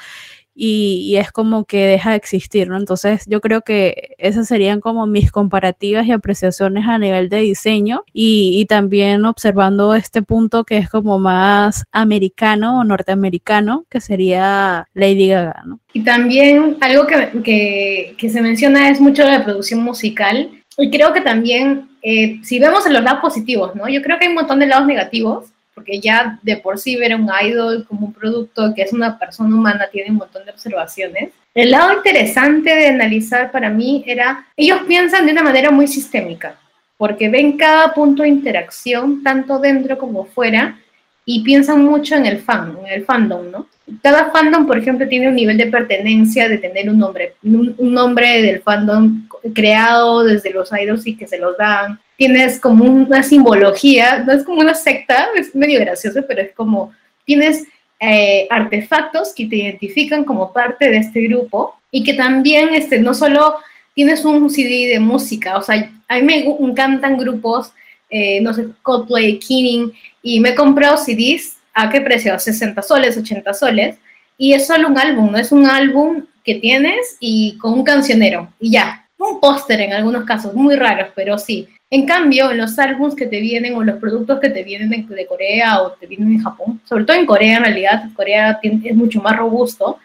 y, 0.59 1.15
es 1.17 1.31
como 1.31 1.65
que 1.65 1.85
deja 1.85 2.11
de 2.11 2.17
existir, 2.17 2.67
¿no? 2.67 2.77
Entonces 2.77 3.25
yo 3.27 3.41
creo 3.41 3.61
que 3.61 4.15
esas 4.17 4.47
serían 4.47 4.81
como 4.81 5.05
mis 5.05 5.31
comparativas 5.31 6.07
y 6.07 6.11
apreciaciones 6.11 6.87
a 6.87 6.97
nivel 6.97 7.29
de 7.29 7.41
diseño 7.41 8.03
y, 8.11 8.65
también 8.67 9.23
observando 9.25 9.93
este 9.93 10.21
punto 10.23 10.63
que 10.63 10.77
es 10.77 10.89
como 10.89 11.19
más 11.19 11.85
americano 11.91 12.79
o 12.79 12.83
norteamericano, 12.83 13.85
que 13.89 14.01
sería 14.01 14.87
Lady 14.93 15.27
Gaga, 15.27 15.63
¿no? 15.65 15.79
Y 15.93 16.01
también 16.01 16.77
algo 16.81 17.05
que, 17.05 18.15
que, 18.17 18.29
se 18.29 18.41
menciona 18.41 18.89
es 18.89 18.99
mucho 18.99 19.23
la 19.23 19.43
producción 19.43 19.81
musical 19.83 20.49
y 20.77 20.89
creo 20.89 21.13
que 21.13 21.21
también, 21.21 21.87
eh, 22.01 22.39
si 22.43 22.59
vemos 22.59 22.85
en 22.85 22.93
los 22.93 23.03
lados 23.03 23.21
positivos, 23.21 23.75
¿no? 23.75 23.87
Yo 23.87 24.01
creo 24.01 24.17
que 24.17 24.25
hay 24.25 24.29
un 24.29 24.35
montón 24.35 24.59
de 24.59 24.67
lados 24.67 24.87
negativos 24.87 25.45
porque 25.77 25.99
ya 25.99 26.39
de 26.41 26.57
por 26.57 26.79
sí 26.79 26.95
ver 26.95 27.13
un 27.13 27.29
idol 27.43 27.85
como 27.87 28.07
un 28.07 28.13
producto 28.13 28.73
que 28.73 28.81
es 28.81 28.93
una 28.93 29.19
persona 29.19 29.55
humana 29.55 29.87
tiene 29.91 30.09
un 30.09 30.17
montón 30.17 30.43
de 30.43 30.49
observaciones. 30.49 31.29
El 31.53 31.69
lado 31.69 31.93
interesante 31.93 32.73
de 32.73 32.87
analizar 32.87 33.51
para 33.51 33.69
mí 33.69 34.03
era, 34.07 34.47
ellos 34.57 34.79
piensan 34.87 35.27
de 35.27 35.33
una 35.33 35.43
manera 35.43 35.69
muy 35.69 35.85
sistémica, 35.85 36.55
porque 36.97 37.29
ven 37.29 37.57
cada 37.57 37.93
punto 37.93 38.23
de 38.23 38.29
interacción, 38.29 39.21
tanto 39.21 39.59
dentro 39.59 39.99
como 39.99 40.25
fuera, 40.25 40.79
y 41.25 41.43
piensan 41.43 41.85
mucho 41.85 42.15
en 42.15 42.25
el 42.25 42.39
fan, 42.39 42.75
en 42.83 42.93
el 42.93 43.05
fandom, 43.05 43.51
¿no? 43.51 43.67
Cada 44.01 44.31
fandom, 44.31 44.65
por 44.65 44.79
ejemplo, 44.79 45.07
tiene 45.07 45.27
un 45.27 45.35
nivel 45.35 45.59
de 45.59 45.67
pertenencia, 45.67 46.49
de 46.49 46.57
tener 46.57 46.89
un 46.89 46.97
nombre, 46.97 47.35
un, 47.43 47.75
nombre 47.77 48.41
del 48.41 48.63
fandom 48.63 49.27
creado 49.53 50.23
desde 50.23 50.49
los 50.49 50.71
idols 50.71 51.05
y 51.05 51.15
que 51.15 51.27
se 51.27 51.37
los 51.37 51.55
dan. 51.55 51.99
Tienes 52.17 52.59
como 52.59 52.83
una 52.85 53.23
simbología, 53.23 54.23
no 54.25 54.33
es 54.33 54.43
como 54.43 54.59
una 54.59 54.73
secta, 54.73 55.29
es 55.35 55.55
medio 55.55 55.79
gracioso, 55.79 56.21
pero 56.27 56.41
es 56.41 56.51
como 56.53 56.91
tienes 57.25 57.67
eh, 57.99 58.47
artefactos 58.49 59.33
que 59.33 59.47
te 59.47 59.57
identifican 59.57 60.23
como 60.23 60.53
parte 60.53 60.89
de 60.89 60.97
este 60.97 61.21
grupo 61.21 61.75
y 61.91 62.03
que 62.03 62.13
también 62.13 62.69
este, 62.73 62.99
no 62.99 63.13
solo 63.13 63.55
tienes 63.93 64.23
un 64.25 64.49
CD 64.49 64.87
de 64.87 64.99
música, 64.99 65.57
o 65.57 65.63
sea, 65.63 65.91
a 66.07 66.15
mí 66.15 66.21
me 66.21 66.45
encantan 66.45 67.17
grupos, 67.17 67.73
eh, 68.09 68.39
no 68.41 68.53
sé, 68.53 68.67
Coldplay, 68.83 69.39
Keening, 69.39 69.91
y 70.21 70.39
me 70.39 70.49
he 70.49 70.55
comprado 70.55 70.97
CDs, 70.97 71.57
¿a 71.73 71.89
qué 71.89 72.01
precio? 72.01 72.37
60 72.37 72.81
soles, 72.83 73.17
80 73.17 73.53
soles, 73.55 73.97
y 74.37 74.53
es 74.53 74.67
solo 74.67 74.87
un 74.87 74.99
álbum, 74.99 75.31
no 75.31 75.39
es 75.39 75.51
un 75.51 75.65
álbum 75.65 76.25
que 76.43 76.55
tienes 76.55 77.17
y 77.19 77.57
con 77.57 77.73
un 77.73 77.83
cancionero, 77.83 78.53
y 78.59 78.71
ya, 78.71 79.07
un 79.17 79.39
póster 79.39 79.81
en 79.81 79.93
algunos 79.93 80.25
casos, 80.25 80.53
muy 80.53 80.75
raros, 80.75 81.09
pero 81.15 81.39
sí. 81.39 81.67
En 81.89 82.05
cambio, 82.05 82.51
en 82.51 82.57
los 82.57 82.77
álbumes 82.79 83.15
que 83.15 83.27
te 83.27 83.39
vienen 83.39 83.75
o 83.75 83.83
los 83.83 83.97
productos 83.97 84.39
que 84.41 84.49
te 84.49 84.63
vienen 84.63 84.89
de, 84.89 85.25
Corea 85.25 85.81
o 85.81 85.91
te 85.93 86.05
vienen 86.05 86.37
de 86.37 86.43
Japón, 86.43 86.81
sobre 86.83 87.05
todo 87.05 87.15
en 87.15 87.25
Corea 87.25 87.57
en 87.57 87.63
realidad, 87.63 88.03
Corea 88.13 88.59
es 88.61 88.95
mucho 88.95 89.21
más 89.21 89.37
robusto, 89.37 89.97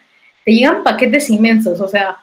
te 0.45 0.53
llegan 0.53 0.83
paquetes 0.83 1.29
inmensos, 1.29 1.81
o 1.81 1.87
sea, 1.87 2.17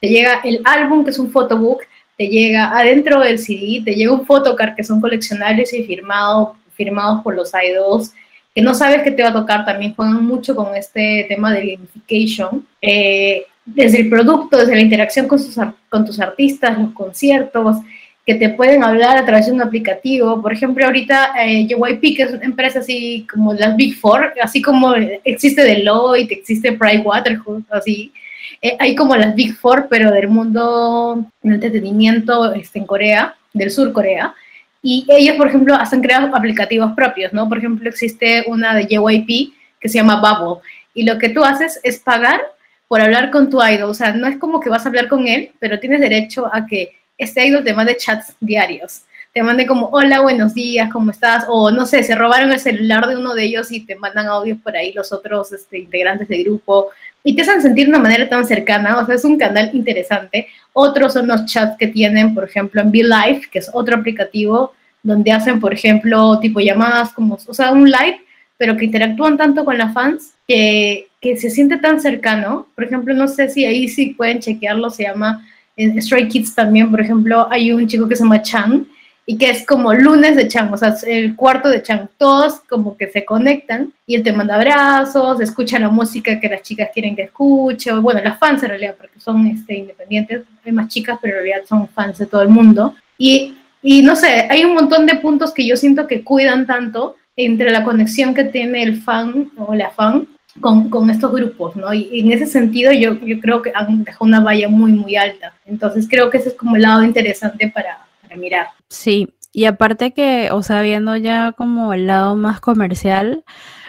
te 0.00 0.08
llega 0.08 0.40
el 0.44 0.60
álbum 0.64 1.02
que 1.02 1.10
es 1.10 1.18
un 1.18 1.30
photobook, 1.30 1.82
te 2.18 2.28
llega 2.28 2.76
adentro 2.76 3.20
del 3.20 3.38
CD, 3.38 3.82
te 3.84 3.94
llega 3.94 4.12
un 4.12 4.26
photocard 4.26 4.74
que 4.74 4.84
son 4.84 5.00
coleccionables 5.00 5.72
y 5.72 5.84
firmados 5.84 6.50
firmados 6.76 7.22
por 7.22 7.34
los 7.34 7.52
idols, 7.54 8.12
que 8.54 8.60
no 8.60 8.74
sabes 8.74 9.02
qué 9.02 9.10
te 9.10 9.22
va 9.22 9.30
a 9.30 9.32
tocar, 9.32 9.64
también 9.64 9.94
juegan 9.94 10.24
mucho 10.24 10.54
con 10.54 10.76
este 10.76 11.24
tema 11.28 11.52
de 11.52 11.74
gamification. 11.74 12.66
Eh, 12.82 13.46
desde 13.64 14.02
el 14.02 14.08
producto, 14.08 14.56
desde 14.56 14.76
la 14.76 14.80
interacción 14.80 15.26
con, 15.26 15.38
sus, 15.40 15.56
con 15.88 16.04
tus 16.04 16.20
artistas, 16.20 16.78
los 16.78 16.92
conciertos, 16.92 17.78
que 18.26 18.34
te 18.34 18.48
pueden 18.48 18.82
hablar 18.82 19.16
a 19.16 19.24
través 19.24 19.46
de 19.46 19.52
un 19.52 19.62
aplicativo. 19.62 20.42
Por 20.42 20.52
ejemplo, 20.52 20.84
ahorita 20.84 21.30
eh, 21.40 21.68
que 21.68 22.22
es 22.22 22.32
una 22.32 22.44
empresa 22.44 22.80
así 22.80 23.24
como 23.32 23.54
las 23.54 23.76
Big 23.76 23.94
Four, 23.94 24.32
así 24.42 24.60
como 24.60 24.94
existe 25.24 25.62
Deloitte, 25.62 26.32
existe 26.32 26.72
Pricewaterhouse, 26.72 27.62
así, 27.70 28.12
eh, 28.60 28.76
hay 28.80 28.96
como 28.96 29.14
las 29.14 29.32
Big 29.36 29.54
Four, 29.54 29.86
pero 29.88 30.10
del 30.10 30.26
mundo 30.26 31.24
del 31.40 31.54
entretenimiento 31.54 32.52
este, 32.52 32.80
en 32.80 32.86
Corea, 32.86 33.36
del 33.52 33.70
sur 33.70 33.92
Corea. 33.92 34.34
Y 34.82 35.06
ellos, 35.08 35.36
por 35.36 35.46
ejemplo, 35.46 35.74
hacen 35.76 36.00
creado 36.00 36.34
aplicativos 36.34 36.92
propios, 36.94 37.32
¿no? 37.32 37.48
Por 37.48 37.58
ejemplo, 37.58 37.88
existe 37.88 38.44
una 38.48 38.74
de 38.74 38.86
JYP 38.86 39.52
que 39.80 39.88
se 39.88 39.98
llama 39.98 40.20
Bubble. 40.20 40.62
Y 40.94 41.04
lo 41.04 41.18
que 41.18 41.28
tú 41.28 41.44
haces 41.44 41.78
es 41.84 42.00
pagar 42.00 42.40
por 42.88 43.00
hablar 43.00 43.30
con 43.30 43.50
tu 43.50 43.62
idol. 43.64 43.90
O 43.90 43.94
sea, 43.94 44.12
no 44.12 44.26
es 44.26 44.36
como 44.38 44.58
que 44.60 44.70
vas 44.70 44.84
a 44.84 44.88
hablar 44.88 45.08
con 45.08 45.28
él, 45.28 45.52
pero 45.60 45.78
tienes 45.78 46.00
derecho 46.00 46.48
a 46.52 46.66
que 46.66 46.92
este 47.18 47.46
idol 47.46 47.64
te 47.64 47.74
mande 47.74 47.96
chats 47.96 48.34
diarios. 48.40 49.02
Te 49.32 49.42
mande 49.42 49.66
como, 49.66 49.88
hola, 49.88 50.20
buenos 50.20 50.54
días, 50.54 50.90
¿cómo 50.90 51.10
estás? 51.10 51.44
O 51.48 51.70
no 51.70 51.84
sé, 51.84 52.02
se 52.02 52.14
robaron 52.14 52.52
el 52.52 52.58
celular 52.58 53.06
de 53.06 53.16
uno 53.16 53.34
de 53.34 53.44
ellos 53.44 53.70
y 53.70 53.80
te 53.80 53.94
mandan 53.94 54.26
audios 54.28 54.58
por 54.62 54.74
ahí 54.74 54.92
los 54.94 55.12
otros 55.12 55.52
este, 55.52 55.78
integrantes 55.78 56.28
del 56.28 56.44
grupo. 56.44 56.88
Y 57.22 57.36
te 57.36 57.42
hacen 57.42 57.60
sentir 57.60 57.84
de 57.84 57.90
una 57.90 57.98
manera 57.98 58.28
tan 58.28 58.46
cercana. 58.46 58.98
O 58.98 59.04
sea, 59.04 59.14
es 59.14 59.24
un 59.24 59.36
canal 59.36 59.70
interesante. 59.74 60.48
Otros 60.72 61.12
son 61.12 61.26
los 61.26 61.44
chats 61.44 61.76
que 61.76 61.88
tienen, 61.88 62.34
por 62.34 62.44
ejemplo, 62.44 62.80
en 62.80 62.90
Be 62.90 63.02
Live, 63.02 63.42
que 63.50 63.58
es 63.58 63.70
otro 63.72 63.96
aplicativo 63.96 64.72
donde 65.02 65.32
hacen, 65.32 65.60
por 65.60 65.72
ejemplo, 65.72 66.38
tipo 66.40 66.60
llamadas 66.60 67.12
como, 67.12 67.38
o 67.46 67.54
sea, 67.54 67.72
un 67.72 67.88
live, 67.90 68.20
pero 68.56 68.76
que 68.76 68.86
interactúan 68.86 69.36
tanto 69.36 69.64
con 69.64 69.78
las 69.78 69.92
fans 69.92 70.32
que, 70.48 71.08
que 71.20 71.36
se 71.36 71.50
siente 71.50 71.76
tan 71.76 72.00
cercano. 72.00 72.66
Por 72.74 72.84
ejemplo, 72.84 73.14
no 73.14 73.28
sé 73.28 73.48
si 73.48 73.64
ahí 73.64 73.88
sí 73.88 74.14
pueden 74.16 74.40
chequearlo, 74.40 74.90
se 74.90 75.04
llama 75.04 75.46
en 75.76 76.00
Stray 76.00 76.28
Kids 76.28 76.54
también, 76.54 76.90
por 76.90 77.00
ejemplo, 77.00 77.46
hay 77.50 77.70
un 77.72 77.86
chico 77.86 78.08
que 78.08 78.16
se 78.16 78.22
llama 78.22 78.42
Chang 78.42 78.86
y 79.26 79.36
que 79.36 79.50
es 79.50 79.66
como 79.66 79.92
lunes 79.92 80.36
de 80.36 80.46
Chang, 80.48 80.72
o 80.72 80.76
sea, 80.76 80.94
el 81.06 81.34
cuarto 81.34 81.68
de 81.68 81.82
Chang. 81.82 82.08
Todos 82.16 82.60
como 82.68 82.96
que 82.96 83.08
se 83.10 83.24
conectan 83.24 83.92
y 84.06 84.14
él 84.14 84.22
te 84.22 84.32
manda 84.32 84.54
abrazos, 84.54 85.40
escucha 85.40 85.78
la 85.78 85.88
música 85.88 86.38
que 86.38 86.48
las 86.48 86.62
chicas 86.62 86.90
quieren 86.94 87.16
que 87.16 87.22
escuche, 87.22 87.92
o 87.92 88.00
bueno, 88.00 88.20
las 88.22 88.38
fans 88.38 88.62
en 88.62 88.70
realidad, 88.70 88.94
porque 88.96 89.18
son 89.20 89.46
este, 89.48 89.74
independientes, 89.74 90.42
hay 90.64 90.72
más 90.72 90.88
chicas, 90.88 91.18
pero 91.20 91.38
en 91.38 91.44
realidad 91.44 91.66
son 91.68 91.88
fans 91.88 92.18
de 92.18 92.26
todo 92.26 92.42
el 92.42 92.48
mundo. 92.48 92.94
Y, 93.18 93.56
y 93.82 94.02
no 94.02 94.14
sé, 94.14 94.46
hay 94.48 94.64
un 94.64 94.74
montón 94.74 95.06
de 95.06 95.16
puntos 95.16 95.52
que 95.52 95.66
yo 95.66 95.76
siento 95.76 96.06
que 96.06 96.22
cuidan 96.22 96.66
tanto 96.66 97.16
entre 97.36 97.70
la 97.70 97.84
conexión 97.84 98.32
que 98.32 98.44
tiene 98.44 98.82
el 98.82 99.02
fan 99.02 99.50
o 99.58 99.74
la 99.74 99.90
fan 99.90 100.28
con, 100.60 100.90
con, 100.90 101.10
estos 101.10 101.32
grupos, 101.32 101.76
¿no? 101.76 101.92
Y, 101.92 102.20
en 102.20 102.32
ese 102.32 102.46
sentido 102.46 102.92
yo, 102.92 103.14
yo 103.20 103.40
creo 103.40 103.62
que 103.62 103.72
han 103.74 104.04
dejado 104.04 104.24
una 104.24 104.40
valla 104.40 104.68
muy, 104.68 104.92
muy 104.92 105.16
alta. 105.16 105.54
Entonces 105.64 106.06
creo 106.08 106.30
que 106.30 106.38
ese 106.38 106.50
es 106.50 106.54
como 106.54 106.76
el 106.76 106.82
lado 106.82 107.02
interesante 107.02 107.70
para, 107.74 108.06
para 108.22 108.36
mirar. 108.36 108.68
Sí, 108.88 109.28
y 109.52 109.64
aparte 109.64 110.12
que, 110.12 110.50
o 110.52 110.62
sea, 110.62 110.82
viendo 110.82 111.16
ya 111.16 111.52
como 111.52 111.94
el 111.94 112.06
lado 112.06 112.36
más 112.36 112.60
comercial, 112.60 113.44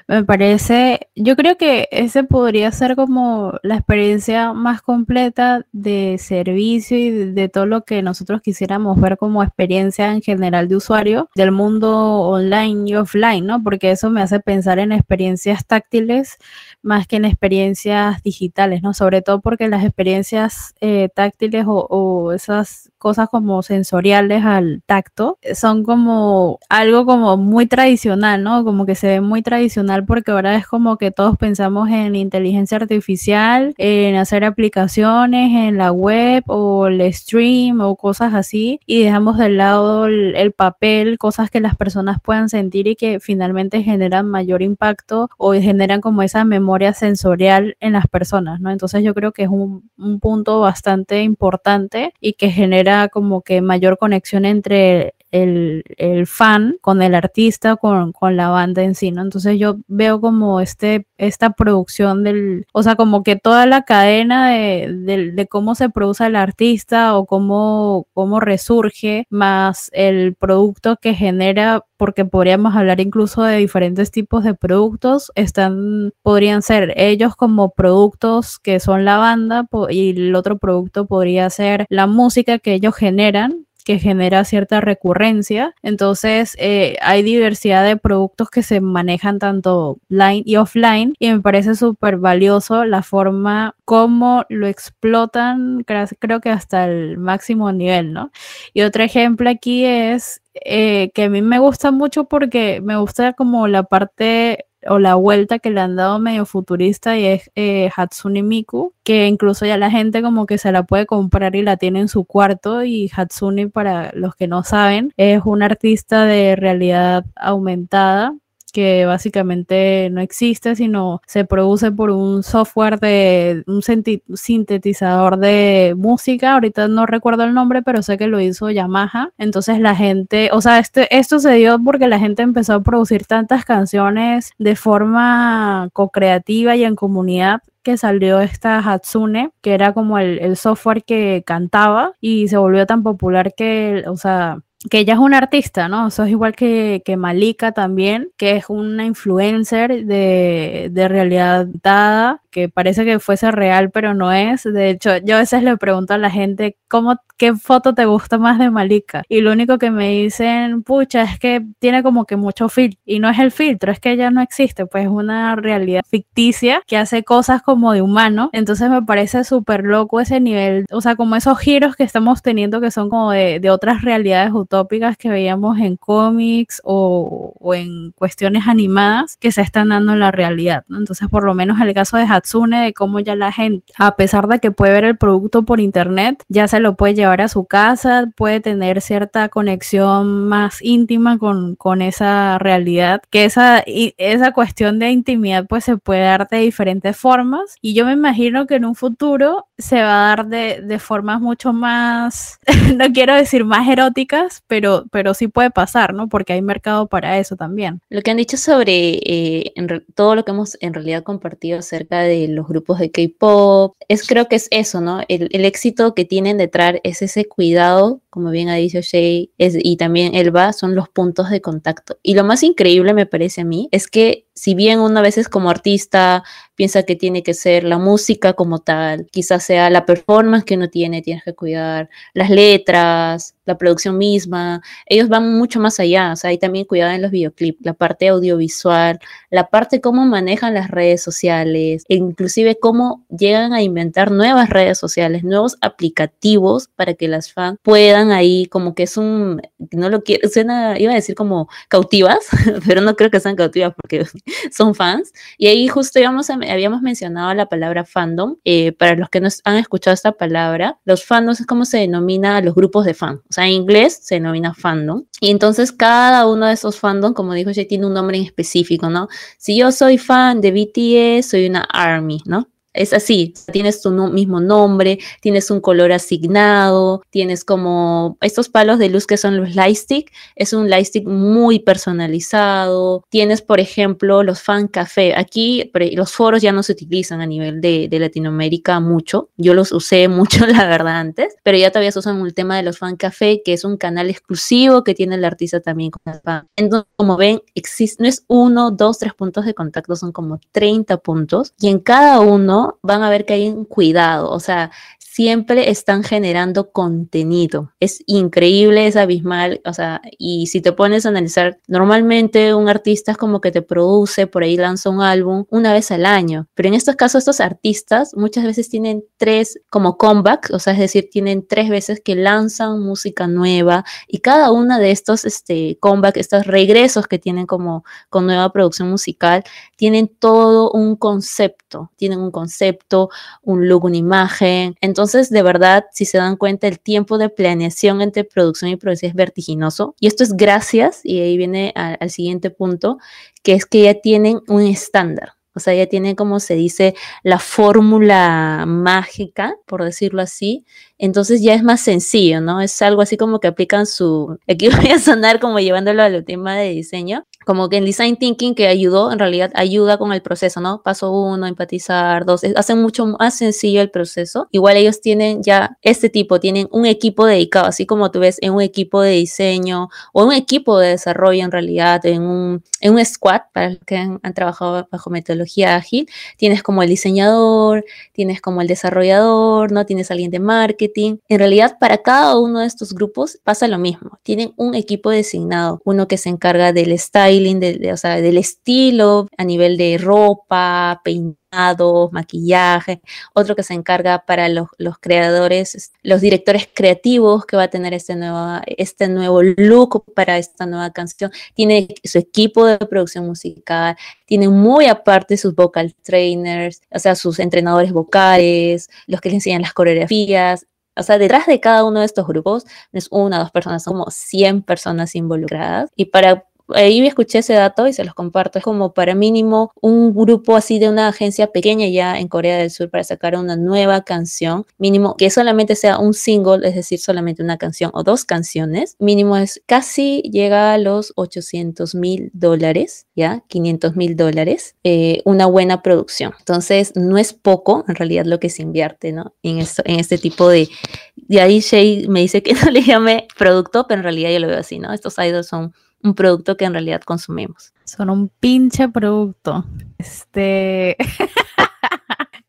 me 0.08 0.24
parece, 0.24 1.10
yo 1.16 1.36
creo 1.36 1.58
que 1.58 1.90
ese 1.92 2.24
podría 2.24 2.72
ser 2.72 2.96
como 2.96 3.60
la 3.62 3.76
experiencia 3.76 4.54
más 4.54 4.82
completa 4.82 5.66
de 5.74 6.18
servicio 6.18 6.98
y 6.98 7.10
de, 7.10 7.50
todo 7.50 7.66
lo 7.66 7.84
que 7.84 8.02
nosotros 8.02 8.42
quisiéramos 8.42 9.00
ver 9.02 9.18
como 9.18 9.44
experiencia 9.44 10.14
en 10.14 10.22
general 10.22 10.70
de 10.70 10.78
usuario 10.78 11.30
del 11.36 11.52
mundo 11.52 12.22
online 12.22 12.90
y 12.90 12.96
offline, 12.96 13.46
¿no? 13.46 13.62
Porque 13.62 13.92
eso 13.92 14.10
me 14.10 14.22
hace 14.22 14.40
pensar 14.40 14.80
en 14.80 14.94
experiencias 14.94 15.66
táctiles 15.66 16.38
más 16.82 17.06
que 17.06 17.18
en 17.18 17.26
experiencias 17.26 18.24
digitales, 18.24 18.82
¿no? 18.84 18.94
Sobre 18.94 19.22
todo 19.22 19.42
porque 19.42 19.68
las 19.68 19.84
experiencias 19.84 20.74
eh, 20.80 21.10
táctiles 21.14 21.66
o, 21.68 21.86
o 21.90 22.32
esas 22.32 22.92
cosas 22.98 23.28
como 23.30 23.62
sensoriales 23.62 24.44
al 24.46 24.82
tacto 24.86 25.38
son 25.54 25.84
como 25.84 26.60
algo 26.70 27.06
como 27.06 27.36
muy 27.38 27.68
tradicional, 27.68 28.42
¿no? 28.44 28.64
Como 28.64 28.86
que 28.86 28.96
se 28.96 29.08
ve 29.08 29.22
muy 29.22 29.42
tradicional 29.42 29.97
porque 30.06 30.32
ahora 30.32 30.56
es 30.56 30.68
como 30.68 30.98
que 30.98 31.12
todos 31.12 31.38
pensamos 31.38 31.90
en 31.90 32.16
inteligencia 32.16 32.78
artificial, 32.78 33.74
en 33.78 34.16
hacer 34.16 34.44
aplicaciones 34.44 35.52
en 35.54 35.78
la 35.78 35.92
web 35.92 36.44
o 36.48 36.88
el 36.88 37.14
stream 37.14 37.82
o 37.82 37.96
cosas 37.96 38.34
así 38.34 38.80
y 38.86 39.04
dejamos 39.04 39.38
de 39.38 39.50
lado 39.50 40.06
el, 40.08 40.52
papel, 40.52 41.18
cosas 41.18 41.50
que 41.50 41.60
las 41.60 41.76
personas 41.76 42.20
puedan 42.22 42.50
sentir 42.50 42.88
y 42.88 42.96
que 42.96 43.20
finalmente 43.20 43.84
generan 43.84 44.28
mayor 44.30 44.62
impacto 44.62 45.30
o 45.38 45.54
generan 45.54 46.02
como 46.02 46.22
esa 46.22 46.46
memoria 46.46 46.94
sensorial 46.94 47.76
en 47.80 47.94
las 47.94 48.08
personas, 48.08 48.60
¿no? 48.60 48.72
Entonces 48.72 49.04
yo 49.04 49.14
creo 49.14 49.32
que 49.32 49.44
es 49.44 49.50
un, 49.50 49.90
un 49.98 50.20
punto 50.20 50.60
bastante 50.62 51.22
importante 51.24 52.14
y 52.20 52.34
que 52.34 52.50
genera 52.50 53.10
como 53.10 53.42
que 53.42 53.62
mayor 53.62 53.98
conexión 53.98 54.46
entre 54.46 55.14
el, 55.32 55.84
fan 56.28 56.78
con 56.82 57.02
el 57.02 57.16
artista, 57.16 57.76
con, 57.76 58.12
con, 58.12 58.38
la 58.38 58.50
banda 58.50 58.84
en 58.84 58.96
sí, 58.96 59.12
¿no? 59.12 59.22
Entonces 59.22 59.60
yo 59.60 59.78
veo 59.88 60.22
como 60.22 60.60
este, 60.62 61.08
esta 61.18 61.52
producción 61.52 62.24
del, 62.24 62.66
o 62.74 62.84
sea, 62.84 62.96
como 62.96 63.24
que 63.24 63.36
toda 63.36 63.66
la 63.66 63.84
cadena 63.84 64.52
de, 64.52 65.32
de, 65.34 65.48
cómo 65.48 65.76
se 65.76 65.90
produce 65.90 66.26
el 66.26 66.36
artista 66.36 67.18
o 67.18 67.26
cómo, 67.26 68.08
cómo 68.14 68.40
resurge, 68.40 69.26
más 69.30 69.90
el 69.94 70.36
producto 70.36 70.98
que 71.02 71.14
genera 71.14 71.84
porque 71.98 72.26
podríamos 72.26 72.76
hablar 72.76 73.02
incluso 73.02 73.44
de 73.44 73.58
diferentes 73.58 74.12
tipos 74.12 74.44
de 74.44 74.54
productos, 74.54 75.32
están, 75.36 76.14
podrían 76.22 76.62
ser 76.62 76.94
ellos 76.96 77.36
como 77.36 77.72
productos 77.72 78.60
que 78.60 78.80
son 78.80 79.04
la 79.04 79.18
banda 79.18 79.68
y 79.90 80.12
el 80.12 80.36
otro 80.36 80.60
producto 80.60 81.08
podría 81.08 81.50
ser 81.50 81.86
la 81.90 82.06
música 82.06 82.60
que 82.60 82.76
ellos 82.76 82.96
generan 82.96 83.67
que 83.88 84.00
genera 84.00 84.44
cierta 84.44 84.82
recurrencia. 84.82 85.74
Entonces, 85.82 86.58
eh, 86.60 86.98
hay 87.02 87.24
diversidad 87.24 87.86
de 87.86 87.96
productos 87.96 88.50
que 88.50 88.62
se 88.62 88.82
manejan 88.82 89.40
tanto 89.40 89.98
online 90.12 90.44
y 90.46 90.58
offline 90.58 91.14
y 91.20 91.32
me 91.32 91.40
parece 91.40 91.74
súper 91.74 92.18
valioso 92.18 92.84
la 92.84 93.02
forma 93.02 93.78
como 93.86 94.44
lo 94.50 94.68
explotan, 94.68 95.86
creo 96.20 96.42
que 96.42 96.50
hasta 96.50 96.84
el 96.84 97.18
máximo 97.18 97.72
nivel, 97.72 98.12
¿no? 98.12 98.32
Y 98.74 98.82
otro 98.82 99.04
ejemplo 99.04 99.50
aquí 99.50 99.86
es 99.86 100.42
eh, 100.66 101.10
que 101.14 101.24
a 101.24 101.30
mí 101.30 101.42
me 101.42 101.60
gusta 101.60 101.92
mucho 101.92 102.26
porque 102.26 102.82
me 102.82 102.98
gusta 102.98 103.32
como 103.32 103.70
la 103.70 103.84
parte 103.84 104.66
o 104.90 105.00
la 105.00 105.16
vuelta 105.16 105.60
que 105.60 105.70
le 105.70 105.82
han 105.82 105.96
dado 105.96 106.20
medio 106.20 106.46
futurista 106.46 107.18
y 107.18 107.26
es 107.26 107.52
eh, 107.56 107.90
Hatsune 107.96 108.44
Miku, 108.44 108.94
que 109.04 109.28
incluso 109.28 109.66
ya 109.66 109.78
la 109.78 109.92
gente 109.92 110.22
como 110.22 110.46
que 110.46 110.58
se 110.58 110.72
la 110.72 110.84
puede 110.84 111.06
comprar 111.06 111.56
y 111.56 111.62
la 111.62 111.78
tiene 111.78 112.02
en 112.02 112.08
su 112.08 112.26
cuarto 112.26 112.84
y 112.84 113.12
Hatsune 113.16 113.70
para 113.70 114.12
los 114.14 114.36
que 114.36 114.48
no 114.48 114.64
saben 114.64 115.14
es 115.18 115.42
un 115.46 115.64
artista 115.64 116.26
de 116.26 116.56
realidad 116.56 117.26
aumentada 117.36 118.36
que 118.72 119.06
básicamente 119.06 120.10
no 120.12 120.22
existe, 120.22 120.76
sino 120.76 121.22
se 121.26 121.46
produce 121.46 121.92
por 121.92 122.10
un 122.10 122.44
software 122.44 123.00
de 123.00 123.64
un 123.68 123.82
sintetizador 123.82 125.38
de 125.38 125.96
música. 125.98 126.54
Ahorita 126.54 126.88
no 126.88 127.06
recuerdo 127.06 127.44
el 127.44 127.54
nombre, 127.54 127.82
pero 127.82 128.02
sé 128.02 128.18
que 128.18 128.28
lo 128.28 128.40
hizo 128.40 128.70
Yamaha. 128.70 129.32
Entonces 129.38 129.80
la 129.80 129.96
gente, 129.96 130.50
o 130.52 130.62
sea, 130.62 130.80
este, 130.80 131.16
esto 131.16 131.40
se 131.40 131.54
dio 131.54 131.80
porque 131.84 132.08
la 132.08 132.20
gente 132.20 132.44
empezó 132.44 132.74
a 132.76 132.84
producir 132.84 133.26
tantas 133.26 133.66
canciones 133.66 134.52
de 134.58 134.76
forma 134.76 135.90
co-creativa 135.94 136.76
y 136.76 136.84
en 136.84 136.96
comunidad 136.96 137.62
que 137.84 137.98
salió 137.98 138.42
esta 138.42 138.80
Hatsune, 138.80 139.52
que 139.62 139.74
era 139.74 139.94
como 139.94 140.18
el, 140.20 140.40
el, 140.40 140.58
software 140.58 141.06
que 141.06 141.44
cantaba 141.46 142.12
y 142.20 142.50
se 142.50 142.58
volvió 142.58 142.86
tan 142.86 143.02
popular 143.02 143.54
que, 143.56 144.04
o 144.08 144.18
sea, 144.18 144.60
que 144.90 145.00
ella 145.00 145.14
es 145.14 145.20
una 145.20 145.38
artista, 145.38 145.88
¿no? 145.88 146.08
Eso 146.08 146.24
es 146.24 146.30
igual 146.30 146.56
que, 146.56 147.02
que 147.06 147.18
Malika 147.18 147.72
también, 147.72 148.32
que 148.38 148.58
es 148.58 148.66
una 148.70 149.06
influencer 149.06 150.06
de, 150.06 150.90
de 150.92 151.08
realidad 151.08 151.68
dada, 151.84 152.42
que 152.58 152.70
parece 152.70 153.06
que 153.06 153.20
fuese 153.20 153.52
real, 153.52 153.92
pero 153.92 154.16
no 154.16 154.32
es. 154.32 154.64
De 154.64 154.90
hecho, 154.90 155.18
yo 155.18 155.36
a 155.36 155.40
veces 155.40 155.62
le 155.62 155.78
pregunto 155.78 156.16
a 156.16 156.18
la 156.18 156.32
gente, 156.32 156.76
¿cómo, 156.88 157.18
¿qué 157.38 157.54
foto 157.54 157.94
te 157.94 158.06
gusta 158.06 158.40
más 158.40 158.58
de 158.58 158.72
Malika? 158.72 159.22
Y 159.30 159.42
lo 159.42 159.52
único 159.52 159.78
que 159.78 159.92
me 159.92 160.10
dicen, 160.10 160.82
pucha, 160.82 161.22
es 161.22 161.38
que 161.38 161.64
tiene 161.78 162.02
como 162.02 162.26
que 162.26 162.36
mucho 162.36 162.68
filtro. 162.68 163.00
Y 163.06 163.20
no 163.20 163.30
es 163.30 163.38
el 163.38 163.52
filtro, 163.52 163.92
es 163.92 164.00
que 164.00 164.12
ella 164.12 164.32
no 164.32 164.42
existe, 164.42 164.88
pues 164.88 165.04
es 165.04 165.12
una 165.12 165.56
realidad 165.56 166.02
ficticia 166.10 166.82
que 166.88 166.98
hace 166.98 167.24
cosas 167.24 167.62
como 167.62 167.94
de 167.94 168.02
humano. 168.02 168.50
Entonces 168.54 168.90
me 168.90 169.04
parece 169.04 169.44
súper 169.44 169.84
loco 169.84 170.20
ese 170.20 170.40
nivel, 170.40 170.88
o 170.92 171.00
sea, 171.02 171.16
como 171.16 171.36
esos 171.36 171.60
giros 171.60 171.96
que 171.96 172.04
estamos 172.06 172.42
teniendo 172.42 172.82
que 172.82 172.90
son 172.90 173.12
como 173.12 173.30
de, 173.34 173.60
de 173.60 173.70
otras 173.70 174.02
realidades 174.02 174.52
utópicas 174.52 175.16
que 175.16 175.30
veíamos 175.30 175.78
en 175.78 175.96
cómics 175.96 176.82
o, 176.84 177.54
o, 177.60 177.74
en 177.76 178.14
cuestiones 178.14 178.68
animadas 178.68 179.38
que 179.38 179.52
se 179.52 179.62
están 179.62 179.90
dando 179.90 180.14
en 180.14 180.22
la 180.22 180.32
realidad. 180.32 180.86
¿no? 180.88 180.98
Entonces, 180.98 181.28
por 181.30 181.44
lo 181.44 181.54
menos 181.54 181.80
el 181.82 181.94
caso 181.94 182.18
de 182.18 182.24
Hatsune 182.24 182.47
Hatsune, 182.48 182.84
de 182.84 182.94
cómo 182.94 183.20
ya 183.20 183.36
la 183.36 183.52
gente, 183.52 183.94
a 183.98 184.16
pesar 184.16 184.48
de 184.48 184.60
que 184.60 184.72
puede 184.72 184.94
ver 184.94 185.04
el 185.04 185.18
producto 185.18 185.64
por 185.64 185.80
internet, 185.80 186.44
ya 186.48 186.68
se 186.68 186.80
lo 186.80 186.96
puede 186.96 187.14
llevar 187.14 187.42
a 187.42 187.48
su 187.48 187.66
casa, 187.66 188.30
puede 188.36 188.60
tener 188.60 189.02
cierta 189.02 189.50
conexión 189.50 190.48
más 190.48 190.82
íntima 190.82 191.38
con, 191.38 191.76
con 191.76 192.02
esa 192.02 192.58
realidad, 192.60 193.22
que 193.30 193.46
esa, 193.46 193.84
esa 193.86 194.52
cuestión 194.52 195.00
de 195.00 195.12
intimidad 195.12 195.66
pues 195.68 195.84
se 195.84 195.98
puede 195.98 196.22
dar 196.22 196.48
de 196.48 196.60
diferentes 196.60 197.18
formas 197.18 197.76
y 197.82 197.94
yo 197.94 198.06
me 198.06 198.14
imagino 198.14 198.68
que 198.68 198.76
en 198.76 198.86
un 198.86 198.96
futuro 198.96 199.68
se 199.78 200.02
va 200.02 200.26
a 200.26 200.28
dar 200.36 200.48
de, 200.48 200.82
de 200.82 201.00
formas 201.00 201.42
mucho 201.42 201.74
más, 201.74 202.60
no 202.96 203.12
quiero 203.12 203.36
decir 203.36 203.66
más 203.66 203.88
eróticas, 203.88 204.64
pero, 204.68 205.06
pero 205.12 205.34
sí 205.34 205.48
puede 205.48 205.72
pasar, 205.72 206.14
¿no? 206.14 206.30
Porque 206.30 206.54
hay 206.54 206.62
mercado 206.62 207.08
para 207.08 207.38
eso 207.38 207.56
también. 207.56 208.02
Lo 208.10 208.22
que 208.22 208.32
han 208.32 208.38
dicho 208.38 208.58
sobre 208.58 209.20
eh, 209.24 209.74
todo 210.16 210.36
lo 210.36 210.46
que 210.46 210.52
hemos 210.52 210.78
en 210.82 210.94
realidad 210.94 211.24
compartido 211.24 211.80
acerca 211.80 212.20
de 212.20 212.37
los 212.48 212.68
grupos 212.68 213.00
de 213.00 213.12
K-pop, 213.12 213.96
es 214.08 214.28
creo 214.28 214.48
que 214.48 214.58
es 214.58 214.68
eso, 214.72 215.02
¿no? 215.02 215.22
El, 215.28 215.50
el, 215.52 215.66
éxito 215.66 216.14
que 216.14 216.26
tienen 216.26 216.58
detrás 216.58 216.96
es 217.04 217.22
ese 217.22 217.46
cuidado, 217.46 218.22
como 218.30 218.52
bien 218.52 218.70
ha 218.70 218.76
dicho 218.76 219.00
Shay, 219.02 219.52
y 219.58 219.98
también 219.98 220.36
Elba, 220.36 220.74
son 220.74 220.96
los 220.96 221.10
puntos 221.10 221.50
de 221.50 221.62
contacto. 221.62 222.18
Y 222.22 222.36
lo 222.36 222.44
más 222.44 222.64
increíble 222.64 223.14
me 223.14 223.26
parece 223.26 223.62
a 223.62 223.66
mí 223.66 223.90
es 223.92 224.08
que 224.08 224.47
si 224.58 224.74
bien 224.74 225.00
uno 225.00 225.20
a 225.20 225.22
veces 225.22 225.50
como 225.50 225.70
artista 225.70 226.44
piensa 226.74 227.04
que 227.04 227.16
tiene 227.16 227.44
que 227.44 227.54
ser 227.54 227.84
la 227.84 228.00
música 228.00 228.54
como 228.54 228.80
tal, 228.80 229.28
quizás 229.32 229.64
sea 229.64 229.90
la 229.90 230.06
performance 230.06 230.64
que 230.66 230.76
uno 230.76 230.90
tiene, 230.90 231.22
tienes 231.22 231.44
que 231.44 231.54
cuidar 231.54 232.10
las 232.34 232.50
letras, 232.50 233.56
la 233.66 233.78
producción 233.78 234.18
misma, 234.18 234.82
ellos 235.06 235.30
van 235.30 235.58
mucho 235.58 235.80
más 235.80 236.00
allá, 236.00 236.32
o 236.34 236.36
sea, 236.36 236.50
hay 236.52 236.58
también 236.58 236.86
cuidado 236.86 237.14
en 237.14 237.22
los 237.22 237.32
videoclips, 237.32 237.80
la 237.84 237.94
parte 237.94 238.30
audiovisual, 238.30 239.20
la 239.50 239.68
parte 239.68 240.02
cómo 240.02 240.26
manejan 240.26 240.74
las 240.74 240.90
redes 240.90 241.22
sociales, 241.22 242.04
e 242.08 242.16
inclusive 242.16 242.78
cómo 242.80 243.26
llegan 243.30 243.74
a 243.74 243.82
inventar 243.82 244.32
nuevas 244.32 244.70
redes 244.70 244.98
sociales, 244.98 245.44
nuevos 245.44 245.78
aplicativos 245.82 246.90
para 246.96 247.14
que 247.14 247.28
las 247.28 247.52
fans 247.52 247.78
puedan 247.84 248.32
ahí, 248.32 248.68
como 248.68 248.96
que 248.96 249.04
es 249.04 249.18
un, 249.18 249.62
no 249.92 250.10
lo 250.10 250.24
quiero, 250.24 250.48
suena, 250.50 250.98
iba 251.00 251.12
a 251.12 251.16
decir 251.16 251.36
como 251.36 251.70
cautivas, 251.90 252.48
pero 252.88 253.02
no 253.02 253.16
creo 253.16 253.30
que 253.30 253.40
sean 253.40 253.56
cautivas 253.56 253.94
porque 253.96 254.26
son 254.72 254.96
fans, 254.96 255.32
y 255.58 255.68
ahí 255.68 255.88
justo 255.88 256.20
íbamos 256.20 256.50
a 256.50 256.54
habíamos 256.54 257.02
mencionado 257.02 257.54
la 257.54 257.68
palabra 257.68 258.06
fandom. 258.06 258.56
Eh, 258.64 258.92
para 258.94 259.16
los 259.16 259.30
que 259.30 259.40
no 259.42 259.50
han 259.64 259.76
escuchado 259.78 260.14
esta 260.14 260.32
palabra, 260.32 261.00
los 261.06 261.24
fandoms 261.24 261.60
es 261.60 261.66
como 261.66 261.86
se 261.86 261.98
denomina 261.98 262.58
a 262.58 262.62
los 262.62 262.76
grupos 262.76 263.06
de 263.06 263.14
fan. 263.14 263.42
O 263.50 263.54
sea, 263.54 263.66
en 263.66 263.74
inglés 263.74 264.20
se 264.24 264.36
denomina 264.36 264.74
fandom. 264.74 265.24
Y 265.40 265.52
entonces 265.52 265.92
cada 265.92 266.48
uno 266.48 266.66
de 266.68 266.74
esos 266.74 267.00
fandoms, 267.00 267.36
como 267.36 267.54
dijo 267.54 267.72
ya 267.72 267.86
tiene 267.88 268.06
un 268.06 268.14
nombre 268.14 268.38
en 268.38 268.44
específico, 268.44 269.10
¿no? 269.10 269.28
Si 269.58 269.78
yo 269.78 269.92
soy 269.92 270.18
fan 270.18 270.62
de 270.62 270.72
BTS, 270.72 271.50
soy 271.50 271.68
una 271.68 271.82
ARMY, 271.82 272.42
¿no? 272.46 272.68
Es 272.98 273.14
así, 273.14 273.54
tienes 273.72 274.02
tu 274.02 274.12
mismo 274.12 274.60
nombre, 274.60 275.20
tienes 275.42 275.72
un 275.72 275.80
color 275.80 276.12
asignado, 276.12 277.22
tienes 277.30 277.64
como 277.64 278.38
estos 278.42 278.70
palos 278.70 279.00
de 279.00 279.10
luz 279.10 279.28
que 279.28 279.38
son 279.38 279.58
los 279.58 279.76
lightstick, 279.76 280.32
es 280.56 280.74
un 280.74 280.90
lightstick 280.90 281.28
muy 281.28 281.80
personalizado, 281.80 283.24
tienes 283.30 283.62
por 283.62 283.80
ejemplo 283.80 284.44
los 284.44 284.62
fan 284.62 284.88
café, 284.88 285.36
aquí 285.36 285.92
los 286.14 286.32
foros 286.32 286.62
ya 286.62 286.72
no 286.72 286.84
se 286.84 286.94
utilizan 286.94 287.42
a 287.42 287.46
nivel 287.46 287.82
de, 287.82 288.10
Latinoamérica 288.18 289.00
mucho, 289.00 289.50
yo 289.58 289.76
los 289.76 289.92
usé 289.92 290.28
mucho 290.28 290.66
la 290.66 290.88
verdad 290.88 291.20
antes, 291.20 291.56
pero 291.64 291.78
ya 291.78 291.92
todavía 291.92 292.12
se 292.12 292.20
usan 292.20 292.42
el 292.42 292.54
tema 292.54 292.78
de 292.78 292.84
los 292.84 292.98
fan 292.98 293.16
café, 293.16 293.62
que 293.64 293.74
es 293.74 293.84
un 293.84 293.98
canal 293.98 294.30
exclusivo 294.30 295.04
que 295.04 295.14
tiene 295.14 295.36
el 295.36 295.46
artista 295.46 295.80
también 295.82 296.12
con 296.12 296.34
el 296.34 296.42
fan. 296.42 296.68
Como 297.16 297.38
ven, 297.38 297.62
existe, 297.76 298.24
no 298.24 298.30
es 298.30 298.44
uno, 298.48 298.90
dos, 298.90 299.20
tres 299.20 299.34
puntos 299.36 299.66
de 299.66 299.76
contacto, 299.76 300.16
son 300.16 300.32
como 300.32 300.60
30 300.72 301.18
puntos 301.18 301.74
y 301.80 301.90
en 301.90 302.00
cada 302.00 302.40
uno 302.40 302.87
van 303.02 303.24
a 303.24 303.30
ver 303.30 303.46
que 303.46 303.54
hay 303.54 303.70
un 303.70 303.86
cuidado, 303.86 304.52
o 304.52 304.60
sea, 304.60 304.92
siempre 305.38 305.92
están 305.92 306.24
generando 306.24 306.90
contenido. 306.90 307.94
Es 308.00 308.24
increíble, 308.26 309.06
es 309.06 309.16
abismal, 309.16 309.82
o 309.86 309.94
sea, 309.94 310.20
y 310.40 310.66
si 310.66 310.82
te 310.82 310.94
pones 310.94 311.28
a 311.28 311.30
analizar, 311.30 311.78
normalmente 311.88 312.74
un 312.74 312.90
artista 312.90 313.34
es 313.34 313.38
como 313.38 313.62
que 313.62 313.72
te 313.72 313.84
produce, 313.84 314.48
por 314.48 314.64
ahí 314.64 314.76
lanza 314.78 315.12
un 315.12 315.22
álbum 315.22 315.66
una 315.70 315.94
vez 315.94 316.10
al 316.10 316.26
año, 316.26 316.66
pero 316.74 316.90
en 316.90 316.96
estos 316.96 317.16
casos 317.16 317.42
estos 317.42 317.60
artistas 317.60 318.34
muchas 318.36 318.64
veces 318.64 318.90
tienen 318.90 319.26
tres 319.38 319.80
como 319.92 320.18
comebacks, 320.18 320.72
o 320.72 320.80
sea, 320.80 320.94
es 320.94 321.00
decir, 321.00 321.30
tienen 321.32 321.68
tres 321.68 321.90
veces 321.90 322.20
que 322.20 322.34
lanzan 322.34 323.00
música 323.00 323.46
nueva 323.46 324.06
y 324.28 324.40
cada 324.40 324.72
una 324.72 324.98
de 324.98 325.12
estos 325.12 325.46
este, 325.46 326.00
comebacks, 326.00 326.40
estos 326.40 326.66
regresos 326.66 327.28
que 327.28 327.38
tienen 327.38 327.68
como 327.68 328.04
con 328.32 328.48
nueva 328.48 328.72
producción 328.72 329.08
musical, 329.12 329.64
tienen 329.98 330.30
todo 330.40 330.90
un 330.90 331.16
concepto, 331.16 332.12
tienen 332.16 332.40
un 332.40 332.50
concepto, 332.50 333.30
un 333.62 333.88
look, 333.88 334.06
una 334.06 334.18
imagen, 334.18 334.96
entonces 335.00 335.27
entonces, 335.28 335.50
de 335.50 335.62
verdad, 335.62 336.06
si 336.14 336.24
se 336.24 336.38
dan 336.38 336.56
cuenta, 336.56 336.88
el 336.88 337.02
tiempo 337.02 337.38
de 337.38 337.50
planeación 337.50 338.22
entre 338.22 338.46
producción 338.46 338.92
y 338.92 338.96
producción 338.96 339.32
es 339.32 339.36
vertiginoso. 339.36 340.16
Y 340.22 340.28
esto 340.28 340.46
es 340.46 340.54
gracias, 340.54 341.20
y 341.26 341.42
ahí 341.42 341.58
viene 341.58 341.92
al 341.96 342.30
siguiente 342.30 342.70
punto, 342.70 343.18
que 343.62 343.74
es 343.74 343.86
que 343.86 344.04
ya 344.04 344.14
tienen 344.14 344.62
un 344.70 344.84
estándar. 344.84 345.56
O 345.76 345.82
sea, 345.82 345.94
ya 345.94 346.06
tienen, 346.08 346.36
como 346.36 346.62
se 346.62 346.76
dice, 346.76 347.14
la 347.44 347.60
fórmula 347.60 348.86
mágica, 348.88 349.76
por 349.86 350.06
decirlo 350.06 350.42
así. 350.42 350.86
Entonces 351.20 351.62
ya 351.62 351.74
es 351.74 351.84
más 351.84 352.02
sencillo, 352.02 352.62
¿no? 352.62 352.80
Es 352.80 353.02
algo 353.02 353.22
así 353.22 353.38
como 353.38 353.60
que 353.60 353.68
aplican 353.68 354.06
su... 354.06 354.58
Aquí 354.68 354.90
voy 354.90 355.12
a 355.12 355.20
sonar 355.20 355.60
como 355.60 355.80
llevándolo 355.80 356.22
al 356.22 356.46
tema 356.46 356.76
de 356.76 356.92
diseño, 356.92 357.46
como 357.66 357.90
que 357.90 357.98
en 357.98 358.06
design 358.06 358.38
thinking 358.38 358.76
que 358.76 358.88
ayudó, 358.88 359.32
en 359.32 359.40
realidad 359.40 359.72
ayuda 359.74 360.18
con 360.18 360.32
el 360.32 360.42
proceso, 360.42 360.80
¿no? 360.80 361.02
Paso 361.02 361.32
uno, 361.32 361.66
empatizar, 361.66 362.46
dos, 362.46 362.62
hacen 362.76 363.02
mucho 363.02 363.26
más 363.26 363.56
sencillo 363.56 364.02
el 364.02 364.12
proceso. 364.12 364.68
Igual 364.72 364.98
ellos 364.98 365.20
tienen 365.22 365.64
ya 365.64 365.98
este 366.02 366.30
tipo, 366.30 366.60
tienen 366.60 366.88
un 366.92 367.06
equipo 367.06 367.46
dedicado, 367.46 367.88
así 367.88 368.06
como 368.06 368.32
tú 368.32 368.40
ves 368.40 368.58
en 368.62 368.74
un 368.74 368.82
equipo 368.82 369.22
de 369.22 369.32
diseño 369.32 370.10
o 370.34 370.46
un 370.46 370.54
equipo 370.54 371.00
de 371.00 371.10
desarrollo 371.10 371.64
en 371.64 371.72
realidad, 371.72 372.26
en 372.26 372.44
un, 372.44 372.84
en 373.02 373.14
un 373.14 373.26
squad, 373.26 373.62
para 373.74 373.90
los 373.90 374.00
que 374.06 374.18
han, 374.18 374.40
han 374.44 374.54
trabajado 374.54 375.08
bajo 375.12 375.30
metodología 375.30 375.96
ágil, 375.96 376.30
tienes 376.58 376.84
como 376.84 377.04
el 377.04 377.10
diseñador, 377.10 378.06
tienes 378.34 378.62
como 378.62 378.82
el 378.82 378.88
desarrollador, 378.88 379.92
¿no? 379.92 380.06
Tienes 380.06 380.32
alguien 380.32 380.52
de 380.52 380.60
marketing. 380.60 381.07
En 381.16 381.60
realidad, 381.60 381.98
para 382.00 382.18
cada 382.20 382.58
uno 382.58 382.80
de 382.80 382.88
estos 382.88 383.14
grupos 383.14 383.60
pasa 383.64 383.88
lo 383.88 383.98
mismo. 383.98 384.40
Tienen 384.44 384.74
un 384.78 384.96
equipo 384.96 385.30
designado, 385.30 386.02
uno 386.06 386.28
que 386.28 386.38
se 386.38 386.50
encarga 386.50 386.94
del 386.94 387.18
style, 387.18 388.12
o 388.12 388.18
sea, 388.18 388.42
del 388.42 388.58
estilo 388.58 389.48
a 389.58 389.64
nivel 389.64 389.98
de 389.98 390.18
ropa, 390.18 391.22
peinado, 391.24 392.30
maquillaje, 392.32 393.22
otro 393.54 393.76
que 393.76 393.84
se 393.84 393.94
encarga 393.94 394.46
para 394.46 394.70
los, 394.70 394.88
los, 394.98 395.18
creadores, 395.20 396.12
los 396.24 396.42
directores 396.42 396.90
creativos 396.94 397.66
que 397.66 397.78
va 397.78 397.84
a 397.84 397.88
tener 397.90 398.14
este 398.14 398.36
nuevo, 398.36 398.82
este 398.86 399.28
nuevo 399.28 399.62
look 399.64 400.24
para 400.34 400.58
esta 400.58 400.86
nueva 400.86 401.12
canción, 401.12 401.52
tiene 401.74 402.08
su 402.24 402.38
equipo 402.38 402.86
de 402.86 402.98
producción 403.00 403.46
musical, 403.46 404.16
tiene 404.46 404.70
muy 404.70 405.08
aparte 405.08 405.58
sus 405.58 405.76
vocal 405.76 406.14
trainers, 406.24 407.02
o 407.12 407.20
sea, 407.20 407.36
sus 407.36 407.60
entrenadores 407.60 408.12
vocales, 408.12 409.10
los 409.28 409.42
que 409.42 409.50
le 409.50 409.56
enseñan 409.56 409.82
las 409.82 409.94
coreografías, 409.94 410.86
o 411.18 411.24
sea, 411.24 411.38
detrás 411.38 411.66
de 411.68 411.80
cada 411.80 412.04
uno 412.06 412.20
de 412.22 412.26
estos 412.28 412.48
grupos 412.48 412.86
es 413.12 413.28
una 413.32 413.58
o 413.58 413.62
dos 413.62 413.72
personas, 413.72 414.04
son 414.04 414.14
como 414.14 414.32
100 414.32 414.84
personas 414.84 415.36
involucradas. 415.36 416.12
Y 416.16 416.26
para 416.26 416.67
ahí 416.94 417.26
escuché 417.26 417.60
ese 417.60 417.74
dato 417.74 418.08
y 418.08 418.14
se 418.14 418.24
los 418.24 418.34
comparto. 418.34 418.80
Es 418.80 418.84
como 418.84 419.14
para 419.14 419.36
mínimo 419.36 419.92
un 420.02 420.34
grupo 420.34 420.76
así 420.76 421.00
de 421.00 421.10
una 421.10 421.28
agencia 421.28 421.68
pequeña 421.68 422.08
ya 422.08 422.40
en 422.40 422.48
Corea 422.48 422.78
del 422.78 422.92
Sur 422.92 423.10
para 423.10 423.24
sacar 423.24 423.56
una 423.56 423.76
nueva 423.76 424.24
canción, 424.24 424.86
mínimo 424.98 425.36
que 425.38 425.50
solamente 425.50 425.96
sea 425.96 426.20
un 426.20 426.34
single, 426.34 426.88
es 426.88 426.96
decir, 426.96 427.20
solamente 427.20 427.64
una 427.64 427.78
canción 427.78 428.12
o 428.14 428.24
dos 428.24 428.46
canciones, 428.46 429.16
mínimo 429.20 429.58
es 429.58 429.82
casi 429.86 430.42
llega 430.42 430.94
a 430.94 430.98
los 430.98 431.34
800 431.36 432.16
mil 432.16 432.52
dólares, 432.54 433.28
ya 433.36 433.64
500 433.68 434.16
mil 434.16 434.36
dólares, 434.36 434.96
eh, 435.04 435.42
una 435.46 435.66
buena 435.66 436.02
producción. 436.02 436.54
Entonces, 436.60 437.14
no 437.16 437.38
es 437.38 437.54
poco 437.54 438.06
en 438.08 438.16
realidad 438.16 438.46
lo 438.46 438.60
que 438.60 438.70
se 438.70 438.82
invierte, 438.82 439.32
¿no? 439.32 439.54
En, 439.64 439.80
esto, 439.80 440.02
en 440.06 440.20
este 440.20 440.38
tipo 440.38 440.70
de... 440.70 440.90
De 441.36 441.62
ahí 441.62 441.80
Shay 441.80 442.28
me 442.28 442.42
dice 442.42 442.62
que 442.62 442.74
no 442.86 442.92
le 442.92 443.04
llame 443.04 443.48
producto, 443.58 444.06
pero 444.08 444.20
en 444.20 444.24
realidad 444.24 444.52
yo 444.52 444.60
lo 444.60 444.68
veo 444.68 444.80
así, 444.80 445.00
¿no? 445.00 445.14
Estos 445.14 445.38
idols 445.38 445.68
son 445.68 445.94
un 446.24 446.34
producto 446.34 446.78
que 446.78 446.86
en 446.86 446.94
realidad 446.94 447.22
consumimos. 447.22 447.94
Son 448.06 448.30
un 448.30 448.50
pinche 448.50 449.10
producto. 449.10 449.86
Este. 450.18 451.18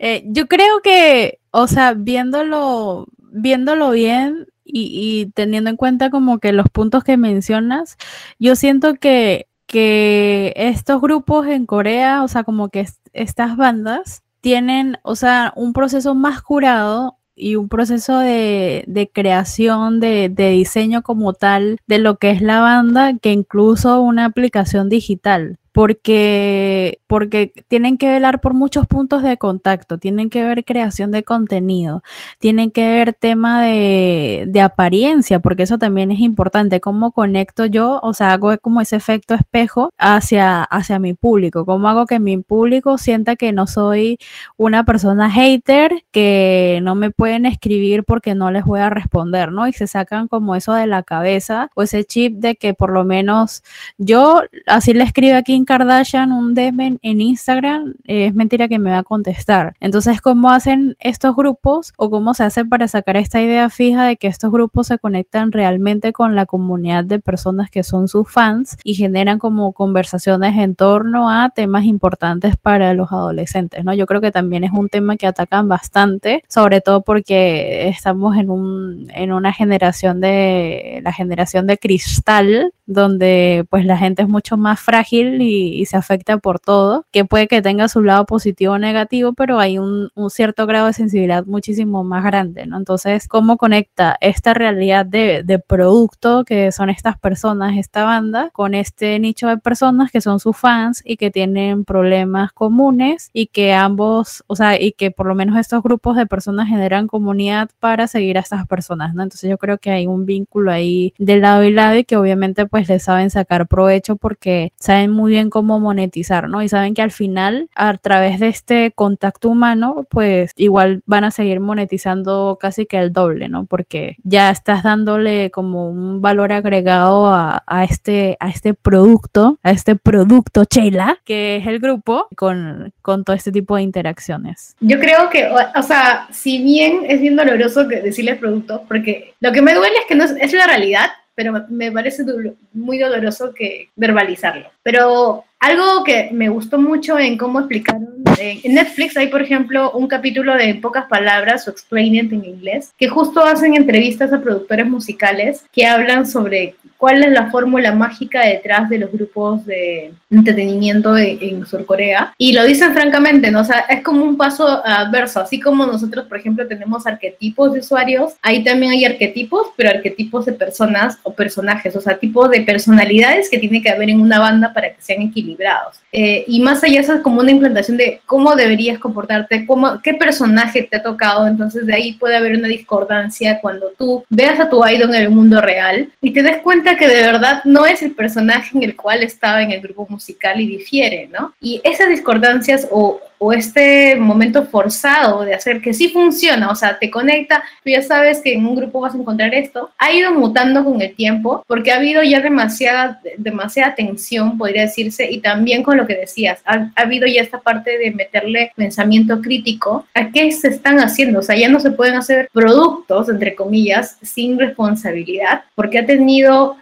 Eh, 0.00 0.22
yo 0.28 0.46
creo 0.46 0.80
que, 0.80 1.40
o 1.50 1.66
sea, 1.66 1.92
viéndolo, 1.92 3.08
viéndolo 3.18 3.90
bien 3.90 4.46
y, 4.64 5.32
teniendo 5.34 5.70
en 5.70 5.76
cuenta 5.76 6.10
como 6.10 6.38
que 6.38 6.52
los 6.52 6.68
puntos 6.68 7.02
que 7.02 7.16
mencionas, 7.16 7.96
yo 8.38 8.54
siento 8.54 8.94
que, 8.94 9.48
que 9.66 10.52
estos 10.54 11.00
grupos 11.00 11.48
en 11.48 11.66
Corea, 11.66 12.22
o 12.22 12.28
sea, 12.28 12.44
como 12.44 12.68
que 12.68 12.86
estas 13.12 13.56
bandas 13.56 14.22
tienen, 14.40 14.98
o 15.02 15.16
sea, 15.16 15.52
un 15.56 15.72
proceso 15.72 16.14
más 16.14 16.42
curado 16.42 17.17
y 17.38 17.56
un 17.56 17.68
proceso 17.68 18.18
de, 18.18 19.10
creación, 19.12 20.00
de, 20.00 20.28
diseño 20.28 21.02
como 21.02 21.32
tal 21.32 21.78
de 21.86 21.98
lo 21.98 22.16
que 22.16 22.30
es 22.30 22.42
la 22.42 22.60
banda, 22.60 23.14
que 23.16 23.32
incluso 23.32 24.00
una 24.00 24.24
aplicación 24.24 24.88
digital 24.88 25.58
porque, 25.78 26.98
porque 27.06 27.52
tienen 27.68 27.98
que 27.98 28.08
velar 28.08 28.40
por 28.40 28.52
muchos 28.52 28.88
puntos 28.88 29.22
de 29.22 29.36
contacto, 29.36 29.96
tienen 29.96 30.28
que 30.28 30.42
ver 30.42 30.64
creación 30.64 31.12
de 31.12 31.22
contenido, 31.22 32.02
tienen 32.40 32.72
que 32.72 32.82
ver 32.88 33.14
tema 33.14 33.62
de, 33.62 34.46
de 34.48 34.60
apariencia, 34.60 35.38
porque 35.38 35.62
eso 35.62 35.78
también 35.78 36.10
es 36.10 36.18
importante, 36.18 36.80
cómo 36.80 37.12
conecto 37.12 37.64
yo, 37.64 38.00
o 38.02 38.12
sea, 38.12 38.32
hago 38.32 38.58
como 38.58 38.80
ese 38.80 38.96
efecto 38.96 39.34
espejo 39.34 39.90
hacia, 39.98 40.64
hacia 40.64 40.98
mi 40.98 41.14
público, 41.14 41.64
cómo 41.64 41.88
hago 41.88 42.06
que 42.06 42.18
mi 42.18 42.38
público 42.38 42.98
sienta 42.98 43.36
que 43.36 43.52
no 43.52 43.68
soy 43.68 44.18
una 44.56 44.82
persona 44.84 45.30
hater, 45.30 46.02
que 46.10 46.80
no 46.82 46.96
me 46.96 47.12
pueden 47.12 47.46
escribir 47.46 48.02
porque 48.02 48.34
no 48.34 48.50
les 48.50 48.64
voy 48.64 48.80
a 48.80 48.90
responder, 48.90 49.52
¿no? 49.52 49.68
Y 49.68 49.72
se 49.72 49.86
sacan 49.86 50.26
como 50.26 50.56
eso 50.56 50.74
de 50.74 50.88
la 50.88 51.04
cabeza 51.04 51.70
o 51.76 51.82
ese 51.82 52.02
chip 52.02 52.38
de 52.38 52.56
que 52.56 52.74
por 52.74 52.90
lo 52.90 53.04
menos 53.04 53.62
yo, 53.96 54.42
así 54.66 54.92
le 54.92 55.04
escribo 55.04 55.36
aquí 55.36 55.54
en 55.54 55.67
Kardashian 55.68 56.32
un 56.32 56.54
DM 56.54 56.98
en 57.02 57.20
Instagram, 57.20 57.96
es 58.04 58.34
mentira 58.34 58.68
que 58.68 58.78
me 58.78 58.90
va 58.90 58.98
a 59.00 59.02
contestar. 59.02 59.74
Entonces, 59.80 60.22
¿cómo 60.22 60.50
hacen 60.50 60.96
estos 60.98 61.36
grupos 61.36 61.92
o 61.98 62.08
cómo 62.08 62.32
se 62.32 62.44
hace 62.44 62.64
para 62.64 62.88
sacar 62.88 63.18
esta 63.18 63.42
idea 63.42 63.68
fija 63.68 64.06
de 64.06 64.16
que 64.16 64.28
estos 64.28 64.50
grupos 64.50 64.86
se 64.86 64.98
conectan 64.98 65.52
realmente 65.52 66.14
con 66.14 66.34
la 66.34 66.46
comunidad 66.46 67.04
de 67.04 67.18
personas 67.18 67.68
que 67.68 67.82
son 67.82 68.08
sus 68.08 68.30
fans 68.30 68.78
y 68.82 68.94
generan 68.94 69.38
como 69.38 69.74
conversaciones 69.74 70.56
en 70.56 70.74
torno 70.74 71.28
a 71.28 71.50
temas 71.50 71.84
importantes 71.84 72.56
para 72.56 72.94
los 72.94 73.12
adolescentes, 73.12 73.84
¿no? 73.84 73.92
Yo 73.92 74.06
creo 74.06 74.22
que 74.22 74.32
también 74.32 74.64
es 74.64 74.72
un 74.72 74.88
tema 74.88 75.18
que 75.18 75.26
atacan 75.26 75.68
bastante, 75.68 76.44
sobre 76.48 76.80
todo 76.80 77.02
porque 77.02 77.88
estamos 77.88 78.38
en, 78.38 78.48
un, 78.48 79.08
en 79.14 79.32
una 79.32 79.52
generación 79.52 80.22
de, 80.22 81.00
la 81.04 81.12
generación 81.12 81.66
de 81.66 81.76
cristal, 81.76 82.72
donde 82.86 83.66
pues 83.68 83.84
la 83.84 83.98
gente 83.98 84.22
es 84.22 84.28
mucho 84.28 84.56
más 84.56 84.80
frágil 84.80 85.42
y, 85.42 85.57
se 85.86 85.96
afecta 85.96 86.38
por 86.38 86.60
todo, 86.60 87.06
que 87.12 87.24
puede 87.24 87.48
que 87.48 87.62
tenga 87.62 87.88
su 87.88 88.02
lado 88.02 88.26
positivo 88.26 88.74
o 88.74 88.78
negativo, 88.78 89.32
pero 89.32 89.58
hay 89.58 89.78
un, 89.78 90.10
un, 90.14 90.30
cierto 90.30 90.66
grado 90.66 90.86
de 90.86 90.92
sensibilidad 90.92 91.46
muchísimo 91.46 92.04
más 92.04 92.24
grande, 92.24 92.66
¿no? 92.66 92.76
Entonces, 92.76 93.28
¿cómo 93.28 93.56
conecta 93.56 94.16
esta 94.20 94.54
realidad 94.54 95.06
de, 95.06 95.42
de 95.44 95.58
producto 95.58 96.44
que 96.44 96.72
son 96.72 96.90
estas 96.90 97.18
personas, 97.18 97.76
esta 97.76 98.04
banda, 98.04 98.50
con 98.52 98.74
este 98.74 99.18
nicho 99.18 99.48
de 99.48 99.58
personas 99.58 100.10
que 100.10 100.20
son 100.20 100.40
sus 100.40 100.56
fans 100.56 101.02
y 101.04 101.16
que 101.16 101.30
tienen 101.30 101.84
problemas 101.84 102.52
comunes 102.52 103.30
y 103.32 103.46
que 103.46 103.72
ambos, 103.72 104.44
o 104.46 104.56
sea, 104.56 104.80
y 104.80 104.92
que 104.92 105.10
por 105.10 105.26
lo 105.26 105.34
menos 105.34 105.58
estos 105.58 105.82
grupos 105.82 106.16
de 106.16 106.26
personas 106.26 106.68
generan 106.68 107.06
comunidad 107.06 107.70
para 107.80 108.06
seguir 108.06 108.38
a 108.38 108.40
estas 108.40 108.66
personas, 108.66 109.14
¿no? 109.14 109.22
Entonces 109.22 109.48
yo 109.48 109.58
creo 109.58 109.78
que 109.78 109.90
hay 109.90 110.06
un 110.06 110.26
vínculo 110.26 110.70
ahí 110.70 111.14
de 111.18 111.36
lado 111.38 111.64
y 111.64 111.72
lado 111.72 111.96
y 111.96 112.04
que 112.04 112.16
obviamente 112.16 112.66
pues 112.66 112.88
le 112.88 112.98
saben 112.98 113.30
sacar 113.30 113.66
provecho 113.66 114.16
porque 114.16 114.72
saben 114.78 115.10
muy 115.10 115.32
bien 115.32 115.47
cómo 115.50 115.80
monetizar, 115.80 116.48
¿no? 116.48 116.62
Y 116.62 116.68
saben 116.68 116.94
que 116.94 117.02
al 117.02 117.10
final, 117.10 117.68
a 117.74 117.96
través 117.96 118.40
de 118.40 118.48
este 118.48 118.92
contacto 118.92 119.48
humano, 119.48 120.06
pues 120.10 120.52
igual 120.56 121.02
van 121.06 121.24
a 121.24 121.30
seguir 121.30 121.60
monetizando 121.60 122.58
casi 122.60 122.86
que 122.86 122.98
el 122.98 123.12
doble, 123.12 123.48
¿no? 123.48 123.66
Porque 123.66 124.16
ya 124.22 124.50
estás 124.50 124.82
dándole 124.82 125.50
como 125.50 125.88
un 125.88 126.20
valor 126.20 126.52
agregado 126.52 127.26
a, 127.26 127.62
a 127.66 127.84
este, 127.84 128.36
a 128.40 128.48
este 128.48 128.74
producto, 128.74 129.58
a 129.62 129.70
este 129.70 129.96
producto 129.96 130.64
Chela, 130.64 131.18
que 131.24 131.56
es 131.56 131.66
el 131.66 131.78
grupo, 131.78 132.28
con, 132.36 132.92
con 133.02 133.24
todo 133.24 133.36
este 133.36 133.52
tipo 133.52 133.76
de 133.76 133.82
interacciones. 133.82 134.76
Yo 134.80 134.98
creo 134.98 135.28
que, 135.30 135.48
o, 135.48 135.82
sea, 135.82 136.28
si 136.30 136.62
bien 136.62 137.02
es 137.06 137.20
bien 137.20 137.36
doloroso 137.36 137.84
decirles 137.84 138.38
producto, 138.38 138.84
porque 138.88 139.34
lo 139.40 139.52
que 139.52 139.62
me 139.62 139.74
duele 139.74 139.96
es 139.98 140.06
que 140.06 140.14
no 140.14 140.24
es, 140.24 140.34
es 140.40 140.52
la 140.52 140.66
realidad, 140.66 141.10
pero 141.38 141.52
me 141.68 141.92
parece 141.92 142.24
muy 142.72 142.98
doloroso 142.98 143.54
que 143.54 143.90
verbalizarlo. 143.94 144.72
Pero 144.82 145.44
algo 145.60 146.02
que 146.02 146.30
me 146.32 146.48
gustó 146.48 146.80
mucho 146.80 147.16
en 147.16 147.38
cómo 147.38 147.60
explicaron, 147.60 148.17
en 148.38 148.74
Netflix 148.74 149.16
hay, 149.16 149.28
por 149.28 149.42
ejemplo, 149.42 149.90
un 149.92 150.06
capítulo 150.06 150.54
de 150.54 150.74
pocas 150.74 151.06
palabras 151.06 151.66
o 151.66 151.70
Explain 151.70 152.16
It 152.16 152.32
en 152.32 152.44
inglés, 152.44 152.92
que 152.96 153.08
justo 153.08 153.42
hacen 153.44 153.74
entrevistas 153.74 154.32
a 154.32 154.40
productores 154.40 154.86
musicales 154.86 155.64
que 155.72 155.86
hablan 155.86 156.26
sobre 156.26 156.74
cuál 156.98 157.22
es 157.22 157.30
la 157.30 157.50
fórmula 157.50 157.92
mágica 157.94 158.44
detrás 158.44 158.90
de 158.90 158.98
los 158.98 159.10
grupos 159.10 159.64
de 159.64 160.12
entretenimiento 160.30 161.16
en, 161.16 161.64
Surcorea. 161.64 162.34
Y 162.36 162.52
lo 162.52 162.64
dicen 162.64 162.92
francamente, 162.92 163.50
¿no? 163.50 163.60
O 163.60 163.64
sea, 163.64 163.80
es 163.88 164.02
como 164.02 164.24
un 164.24 164.36
paso 164.36 164.66
adverso, 164.84 165.40
así 165.40 165.60
como 165.60 165.86
nosotros, 165.86 166.26
por 166.26 166.38
ejemplo, 166.38 166.66
tenemos 166.66 167.06
arquetipos 167.06 167.72
de 167.72 167.80
usuarios, 167.80 168.34
ahí 168.42 168.64
también 168.64 168.92
hay 168.92 169.04
arquetipos, 169.04 169.68
pero 169.76 169.90
arquetipos 169.90 170.46
de 170.46 170.52
personas 170.52 171.18
o 171.22 171.32
personajes, 171.32 171.94
o 171.94 172.00
sea, 172.00 172.18
tipos 172.18 172.50
de 172.50 172.62
personalidades 172.62 173.48
que 173.48 173.58
tiene 173.58 173.80
que 173.80 173.90
haber 173.90 174.10
en 174.10 174.20
una 174.20 174.40
banda 174.40 174.72
para 174.72 174.92
que 174.92 175.00
sean 175.00 175.22
equilibrados. 175.22 175.96
Eh, 176.12 176.44
y 176.48 176.60
más 176.60 176.82
allá 176.82 177.00
eso 177.00 177.14
es 177.14 177.20
como 177.20 177.40
una 177.40 177.50
implantación 177.50 177.96
de 177.96 178.20
cómo 178.28 178.54
deberías 178.54 178.98
comportarte, 178.98 179.64
cómo, 179.66 180.02
qué 180.02 180.12
personaje 180.12 180.82
te 180.82 180.98
ha 180.98 181.02
tocado, 181.02 181.46
entonces 181.46 181.86
de 181.86 181.94
ahí 181.94 182.12
puede 182.12 182.36
haber 182.36 182.56
una 182.56 182.68
discordancia 182.68 183.58
cuando 183.60 183.90
tú 183.98 184.22
veas 184.28 184.60
a 184.60 184.68
tu 184.68 184.86
idol 184.86 185.14
en 185.14 185.22
el 185.22 185.30
mundo 185.30 185.62
real 185.62 186.12
y 186.20 186.32
te 186.32 186.42
des 186.42 186.58
cuenta 186.58 186.96
que 186.96 187.08
de 187.08 187.22
verdad 187.22 187.62
no 187.64 187.86
es 187.86 188.02
el 188.02 188.12
personaje 188.12 188.76
en 188.76 188.82
el 188.84 188.94
cual 188.94 189.22
estaba 189.22 189.62
en 189.62 189.72
el 189.72 189.80
grupo 189.80 190.06
musical 190.10 190.60
y 190.60 190.66
difiere, 190.66 191.28
¿no? 191.32 191.54
Y 191.58 191.80
esas 191.82 192.10
discordancias 192.10 192.86
o 192.90 193.18
o 193.38 193.52
este 193.52 194.16
momento 194.16 194.66
forzado 194.66 195.44
de 195.44 195.54
hacer 195.54 195.80
que 195.80 195.94
sí 195.94 196.08
funciona, 196.08 196.70
o 196.70 196.74
sea, 196.74 196.98
te 196.98 197.10
conecta, 197.10 197.62
tú 197.84 197.90
ya 197.90 198.02
sabes 198.02 198.40
que 198.42 198.54
en 198.54 198.66
un 198.66 198.74
grupo 198.74 199.00
vas 199.00 199.14
a 199.14 199.18
encontrar 199.18 199.54
esto, 199.54 199.90
ha 199.96 200.12
ido 200.12 200.32
mutando 200.34 200.84
con 200.84 201.00
el 201.00 201.14
tiempo 201.14 201.64
porque 201.66 201.92
ha 201.92 201.96
habido 201.96 202.22
ya 202.22 202.40
demasiada, 202.40 203.20
demasiada 203.38 203.94
tensión, 203.94 204.58
podría 204.58 204.82
decirse, 204.82 205.30
y 205.30 205.38
también 205.38 205.82
con 205.82 205.96
lo 205.96 206.06
que 206.06 206.16
decías, 206.16 206.60
ha, 206.64 206.90
habido 206.96 207.26
ya 207.26 207.40
esta 207.40 207.60
parte 207.60 207.96
de 207.96 208.10
meterle 208.18 208.72
pensamiento 208.76 209.40
crítico 209.40 210.06
a 210.14 210.30
qué 210.30 210.52
se 210.52 210.68
están 210.68 210.98
haciendo, 210.98 211.38
o 211.38 211.42
sea, 211.42 211.56
ya 211.56 211.68
no 211.68 211.80
se 211.80 211.92
pueden 211.92 212.16
hacer 212.16 212.50
productos, 212.52 213.28
entre 213.28 213.54
comillas, 213.54 214.18
sin 214.22 214.58
responsabilidad, 214.58 215.62
porque 215.74 216.00
ha 216.00 216.06
tenido 216.06 216.76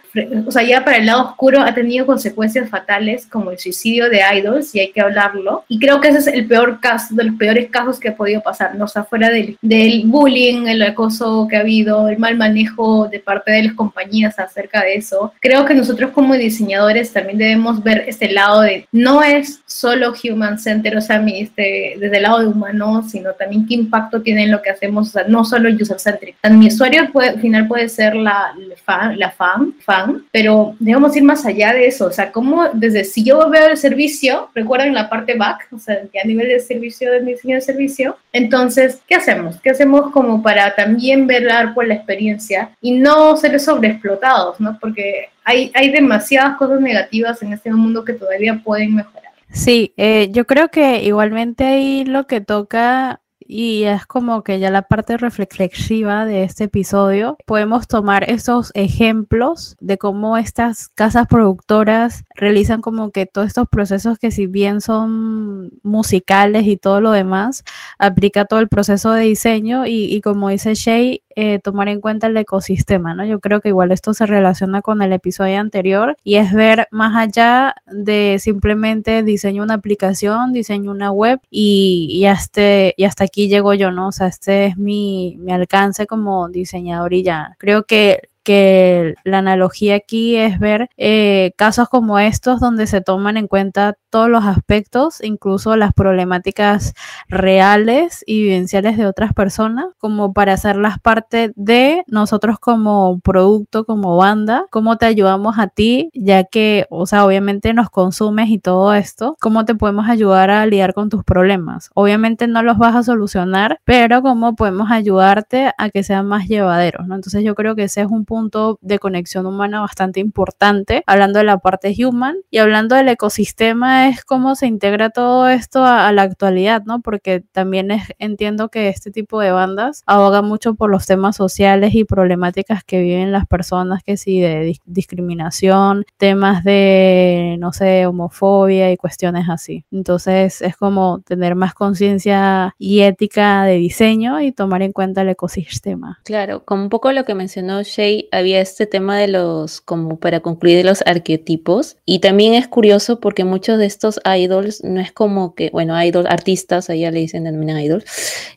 o 0.45 0.51
sea, 0.51 0.63
ya 0.63 0.83
para 0.83 0.97
el 0.97 1.05
lado 1.05 1.23
oscuro 1.23 1.61
ha 1.61 1.73
tenido 1.73 2.05
consecuencias 2.05 2.69
fatales 2.69 3.25
como 3.25 3.51
el 3.51 3.59
suicidio 3.59 4.09
de 4.09 4.21
idols 4.35 4.73
y 4.75 4.79
hay 4.79 4.91
que 4.91 5.01
hablarlo. 5.01 5.63
Y 5.67 5.79
creo 5.79 6.01
que 6.01 6.09
ese 6.09 6.19
es 6.19 6.27
el 6.27 6.47
peor 6.47 6.79
caso, 6.79 7.15
de 7.15 7.25
los 7.25 7.35
peores 7.35 7.69
casos 7.69 7.99
que 7.99 8.09
ha 8.09 8.15
podido 8.15 8.41
pasar, 8.41 8.75
¿no? 8.75 8.85
O 8.85 8.87
sea, 8.87 9.03
fuera 9.03 9.29
del, 9.29 9.57
del 9.61 10.03
bullying, 10.05 10.67
el 10.67 10.81
acoso 10.81 11.47
que 11.49 11.57
ha 11.57 11.61
habido, 11.61 12.07
el 12.07 12.17
mal 12.17 12.37
manejo 12.37 13.07
de 13.07 13.19
parte 13.19 13.51
de 13.51 13.63
las 13.63 13.73
compañías 13.73 14.39
acerca 14.39 14.81
de 14.83 14.95
eso. 14.95 15.33
Creo 15.39 15.65
que 15.65 15.73
nosotros 15.73 16.11
como 16.11 16.35
diseñadores 16.35 17.13
también 17.13 17.37
debemos 17.37 17.83
ver 17.83 18.05
este 18.07 18.31
lado 18.31 18.61
de, 18.61 18.87
no 18.91 19.23
es 19.23 19.61
solo 19.65 20.13
human 20.23 20.59
center, 20.59 20.97
o 20.97 21.01
sea, 21.01 21.23
este, 21.27 21.95
desde 21.99 22.17
el 22.17 22.23
lado 22.23 22.39
de 22.39 22.47
humano, 22.47 23.03
sino 23.07 23.33
también 23.33 23.65
qué 23.67 23.75
impacto 23.75 24.21
tiene 24.21 24.43
en 24.43 24.51
lo 24.51 24.61
que 24.61 24.69
hacemos, 24.69 25.09
o 25.09 25.11
sea, 25.11 25.25
no 25.27 25.45
solo 25.45 25.69
user 25.69 25.99
centric. 25.99 26.35
Mi 26.49 26.67
usuario 26.67 27.11
puede, 27.11 27.29
al 27.29 27.41
final 27.41 27.67
puede 27.67 27.89
ser 27.89 28.15
la, 28.15 28.53
la 28.57 28.75
fan, 28.77 29.19
la 29.19 29.31
fan, 29.31 29.73
fan 29.79 30.06
pero 30.31 30.75
debemos 30.79 31.15
ir 31.15 31.23
más 31.23 31.45
allá 31.45 31.73
de 31.73 31.87
eso, 31.87 32.05
o 32.05 32.11
sea, 32.11 32.31
como 32.31 32.69
desde 32.73 33.03
si 33.03 33.23
yo 33.23 33.49
veo 33.49 33.67
el 33.67 33.77
servicio, 33.77 34.49
recuerden 34.53 34.93
la 34.93 35.09
parte 35.09 35.35
back, 35.35 35.67
o 35.71 35.79
sea, 35.79 35.95
a 35.95 36.27
nivel 36.27 36.47
de 36.47 36.59
servicio, 36.59 37.11
de 37.11 37.21
diseño 37.21 37.55
de 37.55 37.61
servicio, 37.61 38.17
entonces, 38.33 39.01
¿qué 39.07 39.15
hacemos? 39.15 39.59
¿Qué 39.61 39.71
hacemos 39.71 40.11
como 40.11 40.41
para 40.41 40.75
también 40.75 41.27
velar 41.27 41.73
por 41.73 41.87
la 41.87 41.95
experiencia 41.95 42.71
y 42.81 42.91
no 42.91 43.35
ser 43.37 43.59
sobreexplotados, 43.59 44.59
¿no? 44.59 44.77
Porque 44.79 45.29
hay, 45.43 45.71
hay 45.73 45.91
demasiadas 45.91 46.57
cosas 46.57 46.81
negativas 46.81 47.41
en 47.41 47.53
este 47.53 47.71
mundo 47.71 48.03
que 48.03 48.13
todavía 48.13 48.61
pueden 48.63 48.95
mejorar. 48.95 49.31
Sí, 49.51 49.93
eh, 49.97 50.29
yo 50.31 50.45
creo 50.45 50.69
que 50.69 51.03
igualmente 51.03 51.63
ahí 51.63 52.05
lo 52.05 52.27
que 52.27 52.41
toca 52.41 53.21
y 53.47 53.83
es 53.83 54.05
como 54.05 54.43
que 54.43 54.59
ya 54.59 54.69
la 54.69 54.81
parte 54.83 55.17
reflexiva 55.17 56.25
de 56.25 56.43
este 56.43 56.65
episodio, 56.65 57.37
podemos 57.45 57.87
tomar 57.87 58.29
esos 58.29 58.71
ejemplos 58.73 59.77
de 59.79 59.97
cómo 59.97 60.37
estas 60.37 60.89
casas 60.89 61.27
productoras 61.27 62.25
realizan 62.35 62.81
como 62.81 63.11
que 63.11 63.25
todos 63.25 63.47
estos 63.47 63.67
procesos 63.69 64.19
que 64.19 64.31
si 64.31 64.47
bien 64.47 64.81
son 64.81 65.71
musicales 65.83 66.67
y 66.67 66.77
todo 66.77 66.99
lo 66.99 67.11
demás, 67.11 67.63
aplica 67.97 68.45
todo 68.45 68.59
el 68.59 68.67
proceso 68.67 69.11
de 69.11 69.23
diseño 69.23 69.85
y, 69.85 70.19
como 70.21 70.49
dice 70.49 70.75
Shay, 70.75 71.23
eh, 71.39 71.59
tomar 71.59 71.87
en 71.87 72.01
cuenta 72.01 72.25
el 72.25 72.35
ecosistema, 72.35 73.13
¿no? 73.13 73.23
Yo 73.23 73.39
creo 73.39 73.61
que 73.61 73.69
igual 73.69 73.91
esto 73.91 74.15
se 74.15 74.25
relaciona 74.25 74.81
con 74.81 75.03
el 75.03 75.13
episodio 75.13 75.59
anterior 75.59 76.17
y 76.23 76.37
es 76.37 76.51
ver 76.51 76.87
más 76.89 77.15
allá 77.15 77.75
de 77.85 78.37
simplemente 78.39 79.21
diseño 79.21 79.61
una 79.61 79.75
aplicación, 79.75 80.51
diseño 80.51 80.89
una 80.89 81.11
web 81.11 81.39
y, 81.51 82.25
hasta, 82.25 82.89
y 82.97 83.03
hasta 83.03 83.25
aquí 83.25 83.49
llego 83.49 83.75
yo, 83.75 83.91
¿no? 83.91 84.07
O 84.07 84.11
sea, 84.11 84.25
este 84.25 84.65
es 84.65 84.77
mi, 84.77 85.37
mi 85.37 85.51
alcance 85.51 86.07
como 86.07 86.49
diseñador 86.49 87.13
y 87.13 87.21
ya. 87.21 87.55
Creo 87.59 87.83
que 87.83 88.29
que 88.47 89.15
la 89.25 89.39
analogía 89.39 89.95
aquí 89.95 90.37
es 90.37 90.57
ver 90.57 90.89
eh, 90.95 91.51
casos 91.57 91.89
como 91.89 92.17
estos 92.17 92.61
donde 92.61 92.87
se 92.87 93.01
toman 93.01 93.35
en 93.35 93.49
cuenta 93.49 93.97
todos 94.09 94.29
los 94.29 94.45
aspectos, 94.45 95.21
incluso 95.21 95.75
las 95.75 95.91
problemáticas 95.91 96.93
reales 97.27 98.23
y 98.25 98.43
vivenciales 98.43 98.95
de 98.95 99.05
otras 99.05 99.33
personas, 99.33 99.87
como 99.97 100.31
para 100.31 100.53
hacerlas 100.53 100.97
parte 100.97 101.51
de 101.57 102.05
nosotros 102.07 102.57
como 102.57 103.19
producto, 103.19 103.83
como 103.83 104.15
banda, 104.15 104.63
cómo 104.71 104.95
te 104.95 105.07
ayudamos 105.07 105.59
a 105.59 105.67
ti, 105.67 106.09
ya 106.13 106.45
que, 106.45 106.85
o 106.89 107.05
sea, 107.05 107.25
obviamente 107.25 107.73
nos 107.73 107.89
consumes 107.89 108.49
y 108.49 108.59
todo 108.59 108.93
esto, 108.93 109.35
cómo 109.41 109.65
te 109.65 109.75
podemos 109.75 110.07
ayudar 110.07 110.51
a 110.51 110.65
lidiar 110.65 110.93
con 110.93 111.09
tus 111.09 111.25
problemas. 111.25 111.89
Obviamente 111.95 112.47
no 112.47 112.63
los 112.63 112.77
vas 112.77 112.95
a 112.95 113.03
solucionar, 113.03 113.81
pero 113.83 114.21
cómo 114.21 114.55
podemos 114.55 114.89
ayudarte 114.89 115.73
a 115.77 115.89
que 115.89 116.03
sean 116.03 116.27
más 116.27 116.47
llevaderos, 116.47 117.07
¿no? 117.07 117.15
Entonces 117.15 117.43
yo 117.43 117.53
creo 117.53 117.75
que 117.75 117.83
ese 117.83 118.03
es 118.03 118.07
un 118.07 118.23
punto 118.23 118.36
de 118.81 118.99
conexión 118.99 119.45
humana 119.45 119.81
bastante 119.81 120.19
importante, 120.19 121.03
hablando 121.05 121.39
de 121.39 121.45
la 121.45 121.57
parte 121.57 121.93
human 121.97 122.35
y 122.49 122.59
hablando 122.59 122.95
del 122.95 123.09
ecosistema 123.09 124.09
es 124.09 124.23
cómo 124.23 124.55
se 124.55 124.67
integra 124.67 125.09
todo 125.09 125.49
esto 125.49 125.83
a, 125.83 126.11
la 126.11 126.21
actualidad, 126.23 126.83
¿no? 126.85 127.01
Porque 127.01 127.41
también 127.51 127.91
es, 127.91 128.03
entiendo 128.19 128.69
que 128.69 128.89
este 128.89 129.11
tipo 129.11 129.39
de 129.39 129.51
bandas 129.51 130.03
aboga 130.05 130.41
mucho 130.41 130.75
por 130.75 130.89
los 130.89 131.05
temas 131.05 131.35
sociales 131.35 131.93
y 131.95 132.05
problemáticas 132.05 132.83
que 132.83 133.01
viven 133.01 133.31
las 133.31 133.45
personas, 133.45 134.03
que 134.03 134.17
sí, 134.17 134.39
de 134.39 134.79
discriminación, 134.85 136.05
temas 136.17 136.63
de, 136.63 137.57
no 137.59 137.73
sé, 137.73 138.05
homofobia 138.05 138.91
y 138.91 138.97
cuestiones 138.97 139.49
así. 139.49 139.85
Entonces 139.91 140.61
es 140.61 140.75
como 140.77 141.21
tener 141.25 141.55
más 141.55 141.73
conciencia 141.73 142.75
y 142.77 143.01
ética 143.01 143.63
de 143.63 143.75
diseño 143.75 144.41
y 144.41 144.51
tomar 144.51 144.81
en 144.81 144.93
cuenta 144.93 145.21
el 145.21 145.29
ecosistema. 145.29 146.19
Claro, 146.23 146.63
como 146.65 146.83
un 146.83 146.89
poco 146.89 147.11
lo 147.11 147.25
que 147.25 147.35
mencionó 147.35 147.83
Shay, 147.83 148.26
había 148.31 148.61
este 148.61 148.85
tema 148.85 149.17
de 149.17 149.27
los, 149.27 149.81
como 149.81 150.19
para 150.19 150.39
concluir, 150.39 150.85
los 150.85 151.01
arquetipos. 151.05 151.97
Y 152.05 152.19
también 152.19 152.53
es 152.53 152.67
curioso 152.67 153.19
porque 153.19 153.43
muchos 153.43 153.77
de 153.77 153.85
estos 153.85 154.19
idols 154.25 154.83
no 154.83 154.99
es 154.99 155.11
como 155.11 155.55
que, 155.55 155.69
bueno, 155.71 156.01
idols, 156.01 156.27
artistas, 156.29 156.89
allá 156.89 157.11
le 157.11 157.19
dicen, 157.19 157.43
denominan 157.43 157.79
idols, 157.79 158.05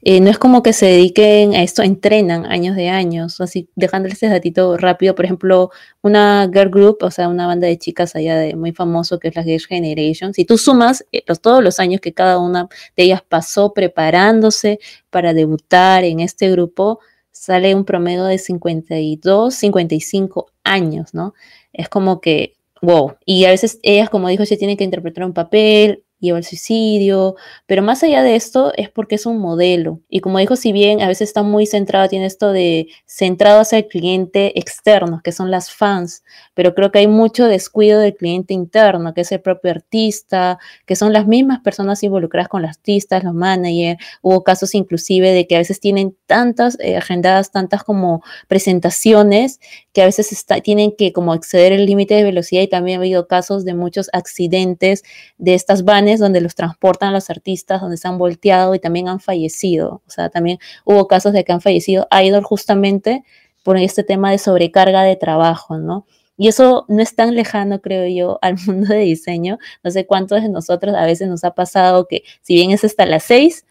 eh, 0.03 0.21
no 0.21 0.31
es 0.31 0.39
como 0.39 0.63
que 0.63 0.73
se 0.73 0.87
dediquen 0.87 1.55
a 1.55 1.63
esto, 1.63 1.83
entrenan 1.83 2.47
años 2.47 2.77
de 2.77 2.89
años, 2.89 3.41
así 3.41 3.69
dejándoles 3.77 4.15
este 4.15 4.29
datito 4.29 4.77
rápido, 4.77 5.15
por 5.15 5.25
ejemplo, 5.25 5.71
una 6.03 6.49
girl 6.53 6.71
group, 6.71 6.99
o 7.03 7.11
sea, 7.11 7.29
una 7.29 7.47
banda 7.47 7.67
de 7.67 7.79
chicas 7.79 8.17
allá 8.17 8.37
de 8.37 8.57
muy 8.57 8.73
famoso 8.73 9.19
que 9.19 9.29
es 9.29 9.37
la 9.37 9.43
Girls 9.43 9.67
Generation, 9.67 10.35
si 10.35 10.45
tú 10.45 10.59
sumas 10.59 11.05
eh, 11.13 11.23
los, 11.27 11.41
todos 11.41 11.63
los 11.63 11.81
años 11.81 12.01
que 12.01 12.13
cada 12.13 12.39
una 12.39 12.69
de 12.97 13.05
ellas 13.05 13.23
pasó 13.29 13.73
preparándose 13.73 14.79
para 15.11 15.35
debutar 15.35 16.05
en 16.05 16.21
este 16.21 16.51
grupo, 16.51 17.01
sale 17.33 17.75
un 17.75 17.85
promedio 17.85 18.25
de 18.25 18.39
52, 18.39 19.55
55 19.55 20.47
años, 20.65 21.15
¿no? 21.15 21.35
Es 21.73 21.89
como 21.89 22.21
que, 22.21 22.57
wow. 22.83 23.15
Y 23.25 23.45
a 23.45 23.51
veces 23.51 23.79
ellas, 23.83 24.11
como 24.11 24.29
dijo, 24.29 24.45
se 24.47 24.57
tienen 24.57 24.77
que 24.77 24.85
interpretar 24.85 25.25
un 25.25 25.35
papel, 25.35 26.05
lleva 26.21 26.39
al 26.39 26.45
suicidio, 26.45 27.35
pero 27.67 27.83
más 27.83 28.03
allá 28.03 28.23
de 28.23 28.37
esto 28.37 28.73
es 28.77 28.89
porque 28.89 29.17
es 29.17 29.27
un 29.27 29.39
modelo. 29.39 30.01
Y 30.09 30.21
como 30.21 30.39
dijo, 30.39 30.57
si 30.57 30.73
bien 30.73 31.03
a 31.03 31.09
veces 31.09 31.29
está 31.29 31.43
muy 31.43 31.67
centrado, 31.67 32.09
tiene 32.09 32.27
esto 32.27 32.53
de 32.53 32.89
centrado 33.07 33.61
hacia 33.61 33.79
el 33.79 33.89
cliente 33.89 34.59
externo, 34.59 35.21
que 35.25 35.33
son 35.33 35.51
las 35.51 35.71
fans, 35.71 36.23
pero 36.55 36.75
creo 36.75 36.93
que 36.93 37.01
hay 37.01 37.07
mucho 37.07 37.47
descuido 37.47 37.99
del 37.99 38.15
cliente 38.15 38.55
interno, 38.55 39.15
que 39.15 39.23
es 39.23 39.33
el 39.33 39.41
propio 39.41 39.71
artista, 39.71 40.59
que 40.87 40.97
son 40.97 41.13
las 41.13 41.27
mismas 41.27 41.61
personas 41.61 42.03
involucradas 42.03 42.49
con 42.49 42.63
los 42.63 42.71
artistas, 42.71 43.25
los 43.25 43.35
managers. 43.35 43.99
Hubo 44.23 44.45
casos 44.45 44.75
inclusive 44.75 45.33
de 45.33 45.47
que 45.47 45.57
a 45.57 45.59
veces 45.59 45.81
tienen 45.81 46.17
tantas 46.27 46.79
eh, 46.81 46.97
agendadas, 46.97 47.51
tantas 47.51 47.83
como 47.83 48.23
presentaciones, 48.47 49.61
que 49.93 50.03
a 50.03 50.05
veces 50.05 50.33
está, 50.33 50.61
tienen 50.61 50.95
que 50.97 51.13
como 51.13 51.35
exceder 51.35 51.73
el 51.73 51.87
límite 51.87 52.15
de 52.15 52.25
velocidad 52.25 52.63
y 52.63 52.69
también 52.69 52.99
ha 52.99 53.03
habido 53.03 53.27
casos 53.27 53.65
de 53.65 53.75
muchos 53.75 54.09
accidentes 54.13 55.03
de 55.39 55.55
estas 55.55 55.83
donde 56.19 56.41
los 56.41 56.55
transportan 56.55 57.11
a 57.11 57.13
los 57.13 57.31
artistas, 57.31 57.81
donde 57.81 57.97
se 57.97 58.09
han 58.09 58.19
volteado 58.19 58.75
y 58.75 58.81
también 58.81 59.09
han 59.09 59.21
fallecido. 59.21 60.03
O 60.07 60.11
sea, 60.11 60.31
también 60.31 60.59
hubo 60.85 61.07
casos 61.07 61.33
de 61.33 61.45
que 61.45 61.53
han 61.53 61.61
fallecido 61.61 62.09
idol 62.11 62.43
justamente 62.43 63.23
por 63.63 63.77
este 63.77 64.03
tema 64.03 64.31
de 64.31 64.39
sobrecarga 64.39 65.03
de 65.03 65.17
trabajo, 65.17 65.79
¿no? 65.79 66.07
Y 66.37 66.49
eso 66.49 66.87
no 66.89 67.03
es 67.03 67.15
tan 67.15 67.35
lejano, 67.35 67.83
creo 67.83 68.09
yo, 68.09 68.39
al 68.43 68.57
mundo 68.67 68.89
de 68.89 69.01
diseño. 69.01 69.59
No 69.85 69.91
sé 69.91 70.07
cuántos 70.07 70.43
de 70.43 70.49
nosotros 70.49 70.95
a 70.97 71.05
veces 71.05 71.29
nos 71.29 71.45
ha 71.45 71.55
pasado 71.55 72.09
que 72.09 72.23
si 72.41 72.55
bien 72.55 72.71
es 72.71 72.83
hasta 72.83 73.07
las 73.07 73.25
seis, 73.25 73.67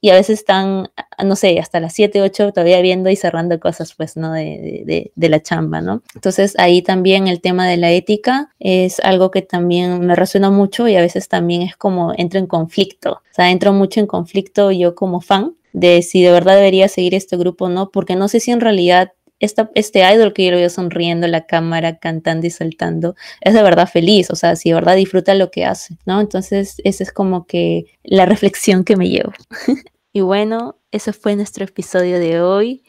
y 0.00 0.10
a 0.10 0.14
veces 0.14 0.40
están, 0.40 0.88
no 1.24 1.36
sé, 1.36 1.58
hasta 1.58 1.80
las 1.80 1.92
7, 1.92 2.22
8 2.22 2.52
todavía 2.52 2.80
viendo 2.80 3.10
y 3.10 3.16
cerrando 3.16 3.58
cosas, 3.60 3.94
pues, 3.94 4.16
¿no? 4.16 4.32
De, 4.32 5.10
de, 5.14 5.28
la 5.28 5.40
chamba, 5.40 5.80
¿no? 5.80 6.02
Entonces 6.14 6.58
ahí 6.58 6.82
también 6.82 7.28
el 7.28 7.40
tema 7.40 7.68
de 7.68 7.76
la 7.76 7.92
ética 7.92 8.50
es 8.58 8.98
algo 9.00 9.30
que 9.30 9.42
también 9.42 10.04
me 10.06 10.16
resuena 10.16 10.50
mucho 10.50 10.88
y 10.88 10.96
a 10.96 11.00
veces 11.00 11.28
también 11.28 11.62
es 11.62 11.76
como 11.76 12.12
entro 12.16 12.40
en 12.40 12.46
conflicto, 12.46 13.12
o 13.12 13.34
sea, 13.34 13.50
entro 13.50 13.72
mucho 13.72 14.00
en 14.00 14.06
conflicto 14.06 14.72
yo 14.72 14.96
como 14.96 15.20
fan 15.20 15.54
de 15.72 16.02
si 16.02 16.22
de 16.22 16.32
verdad 16.32 16.56
debería 16.56 16.88
seguir 16.88 17.14
este 17.14 17.36
grupo 17.36 17.66
o 17.66 17.68
no, 17.68 17.90
porque 17.90 18.16
no 18.16 18.28
sé 18.28 18.40
si 18.40 18.50
en 18.50 18.60
realidad 18.60 19.12
este 19.40 20.14
idol 20.14 20.32
que 20.32 20.44
yo 20.44 20.50
lo 20.52 20.58
veo 20.58 20.70
sonriendo 20.70 21.26
en 21.26 21.32
la 21.32 21.46
cámara, 21.46 21.98
cantando 21.98 22.46
y 22.46 22.50
saltando, 22.50 23.16
es 23.40 23.54
de 23.54 23.62
verdad 23.62 23.88
feliz, 23.88 24.30
o 24.30 24.36
sea, 24.36 24.54
si 24.54 24.68
de 24.68 24.74
verdad 24.74 24.96
disfruta 24.96 25.34
lo 25.34 25.50
que 25.50 25.64
hace, 25.64 25.96
¿no? 26.06 26.20
Entonces, 26.20 26.80
esa 26.84 27.02
es 27.02 27.12
como 27.12 27.46
que 27.46 27.86
la 28.04 28.26
reflexión 28.26 28.84
que 28.84 28.96
me 28.96 29.08
llevo. 29.08 29.32
y 30.12 30.20
bueno, 30.20 30.76
ese 30.92 31.12
fue 31.12 31.36
nuestro 31.36 31.64
episodio 31.64 32.18
de 32.18 32.40
hoy. 32.40 32.82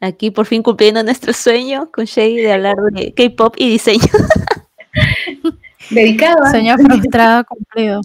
Aquí 0.00 0.30
por 0.30 0.46
fin 0.46 0.62
cumpliendo 0.62 1.02
nuestro 1.02 1.32
sueño 1.32 1.90
con 1.92 2.04
Shay 2.04 2.36
de 2.36 2.52
hablar 2.52 2.76
de 2.92 3.12
K-pop 3.14 3.54
y 3.58 3.68
diseño. 3.68 4.00
Dedicado. 5.90 6.50
Sueño 6.50 6.76
frustrado 6.76 7.44
cumplido. 7.44 8.00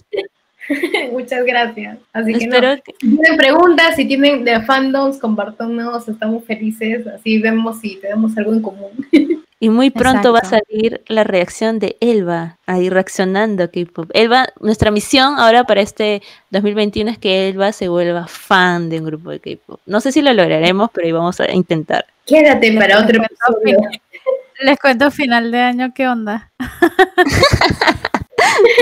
Muchas 1.12 1.44
gracias. 1.44 1.98
Así 2.12 2.32
que, 2.32 2.40
si 2.40 2.98
tienen 2.98 3.36
preguntas, 3.36 3.96
si 3.96 4.06
tienen 4.06 4.44
de 4.44 4.62
fandoms, 4.62 5.18
compartónos, 5.18 6.08
estamos 6.08 6.44
felices, 6.44 7.06
así 7.06 7.38
vemos 7.38 7.80
si 7.80 7.96
tenemos 7.96 8.36
algo 8.36 8.52
en 8.52 8.62
común. 8.62 8.90
Y 9.60 9.70
muy 9.70 9.88
pronto 9.88 10.34
va 10.34 10.40
a 10.40 10.44
salir 10.44 11.00
la 11.06 11.24
reacción 11.24 11.78
de 11.78 11.96
Elba, 12.00 12.58
ahí 12.66 12.90
reaccionando 12.90 13.64
a 13.64 13.68
K-pop. 13.68 14.10
Elba, 14.12 14.48
nuestra 14.60 14.90
misión 14.90 15.38
ahora 15.38 15.64
para 15.64 15.80
este 15.80 16.20
2021 16.50 17.12
es 17.12 17.16
que 17.16 17.48
Elba 17.48 17.72
se 17.72 17.88
vuelva 17.88 18.26
fan 18.26 18.90
de 18.90 18.98
un 18.98 19.06
grupo 19.06 19.30
de 19.30 19.40
K-pop. 19.40 19.80
No 19.86 20.02
sé 20.02 20.12
si 20.12 20.20
lo 20.20 20.34
lograremos, 20.34 20.90
pero 20.92 21.06
ahí 21.06 21.12
vamos 21.12 21.40
a 21.40 21.50
intentar. 21.50 22.04
Quédate 22.26 22.72
para 22.72 23.00
otro 23.00 23.22
episodio. 23.22 23.78
Les 24.60 24.78
cuento 24.78 25.10
final 25.10 25.50
de 25.50 25.60
año 25.60 25.92
qué 25.94 26.08
onda. 26.08 26.50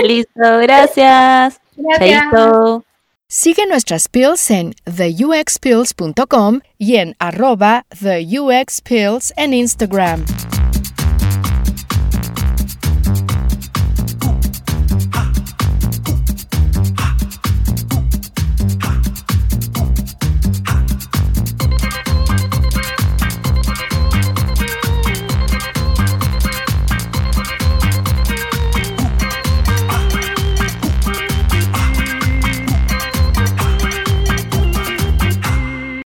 Listo, 0.03 0.57
gracias. 0.59 1.62
Sigue 3.27 3.65
nuestras 3.67 4.09
pills 4.09 4.51
en 4.51 4.75
theuxpills.com 4.85 6.61
y 6.77 6.97
en 6.97 7.15
arroba 7.17 7.85
theuxpills 7.89 9.33
en 9.37 9.53
Instagram. 9.53 10.23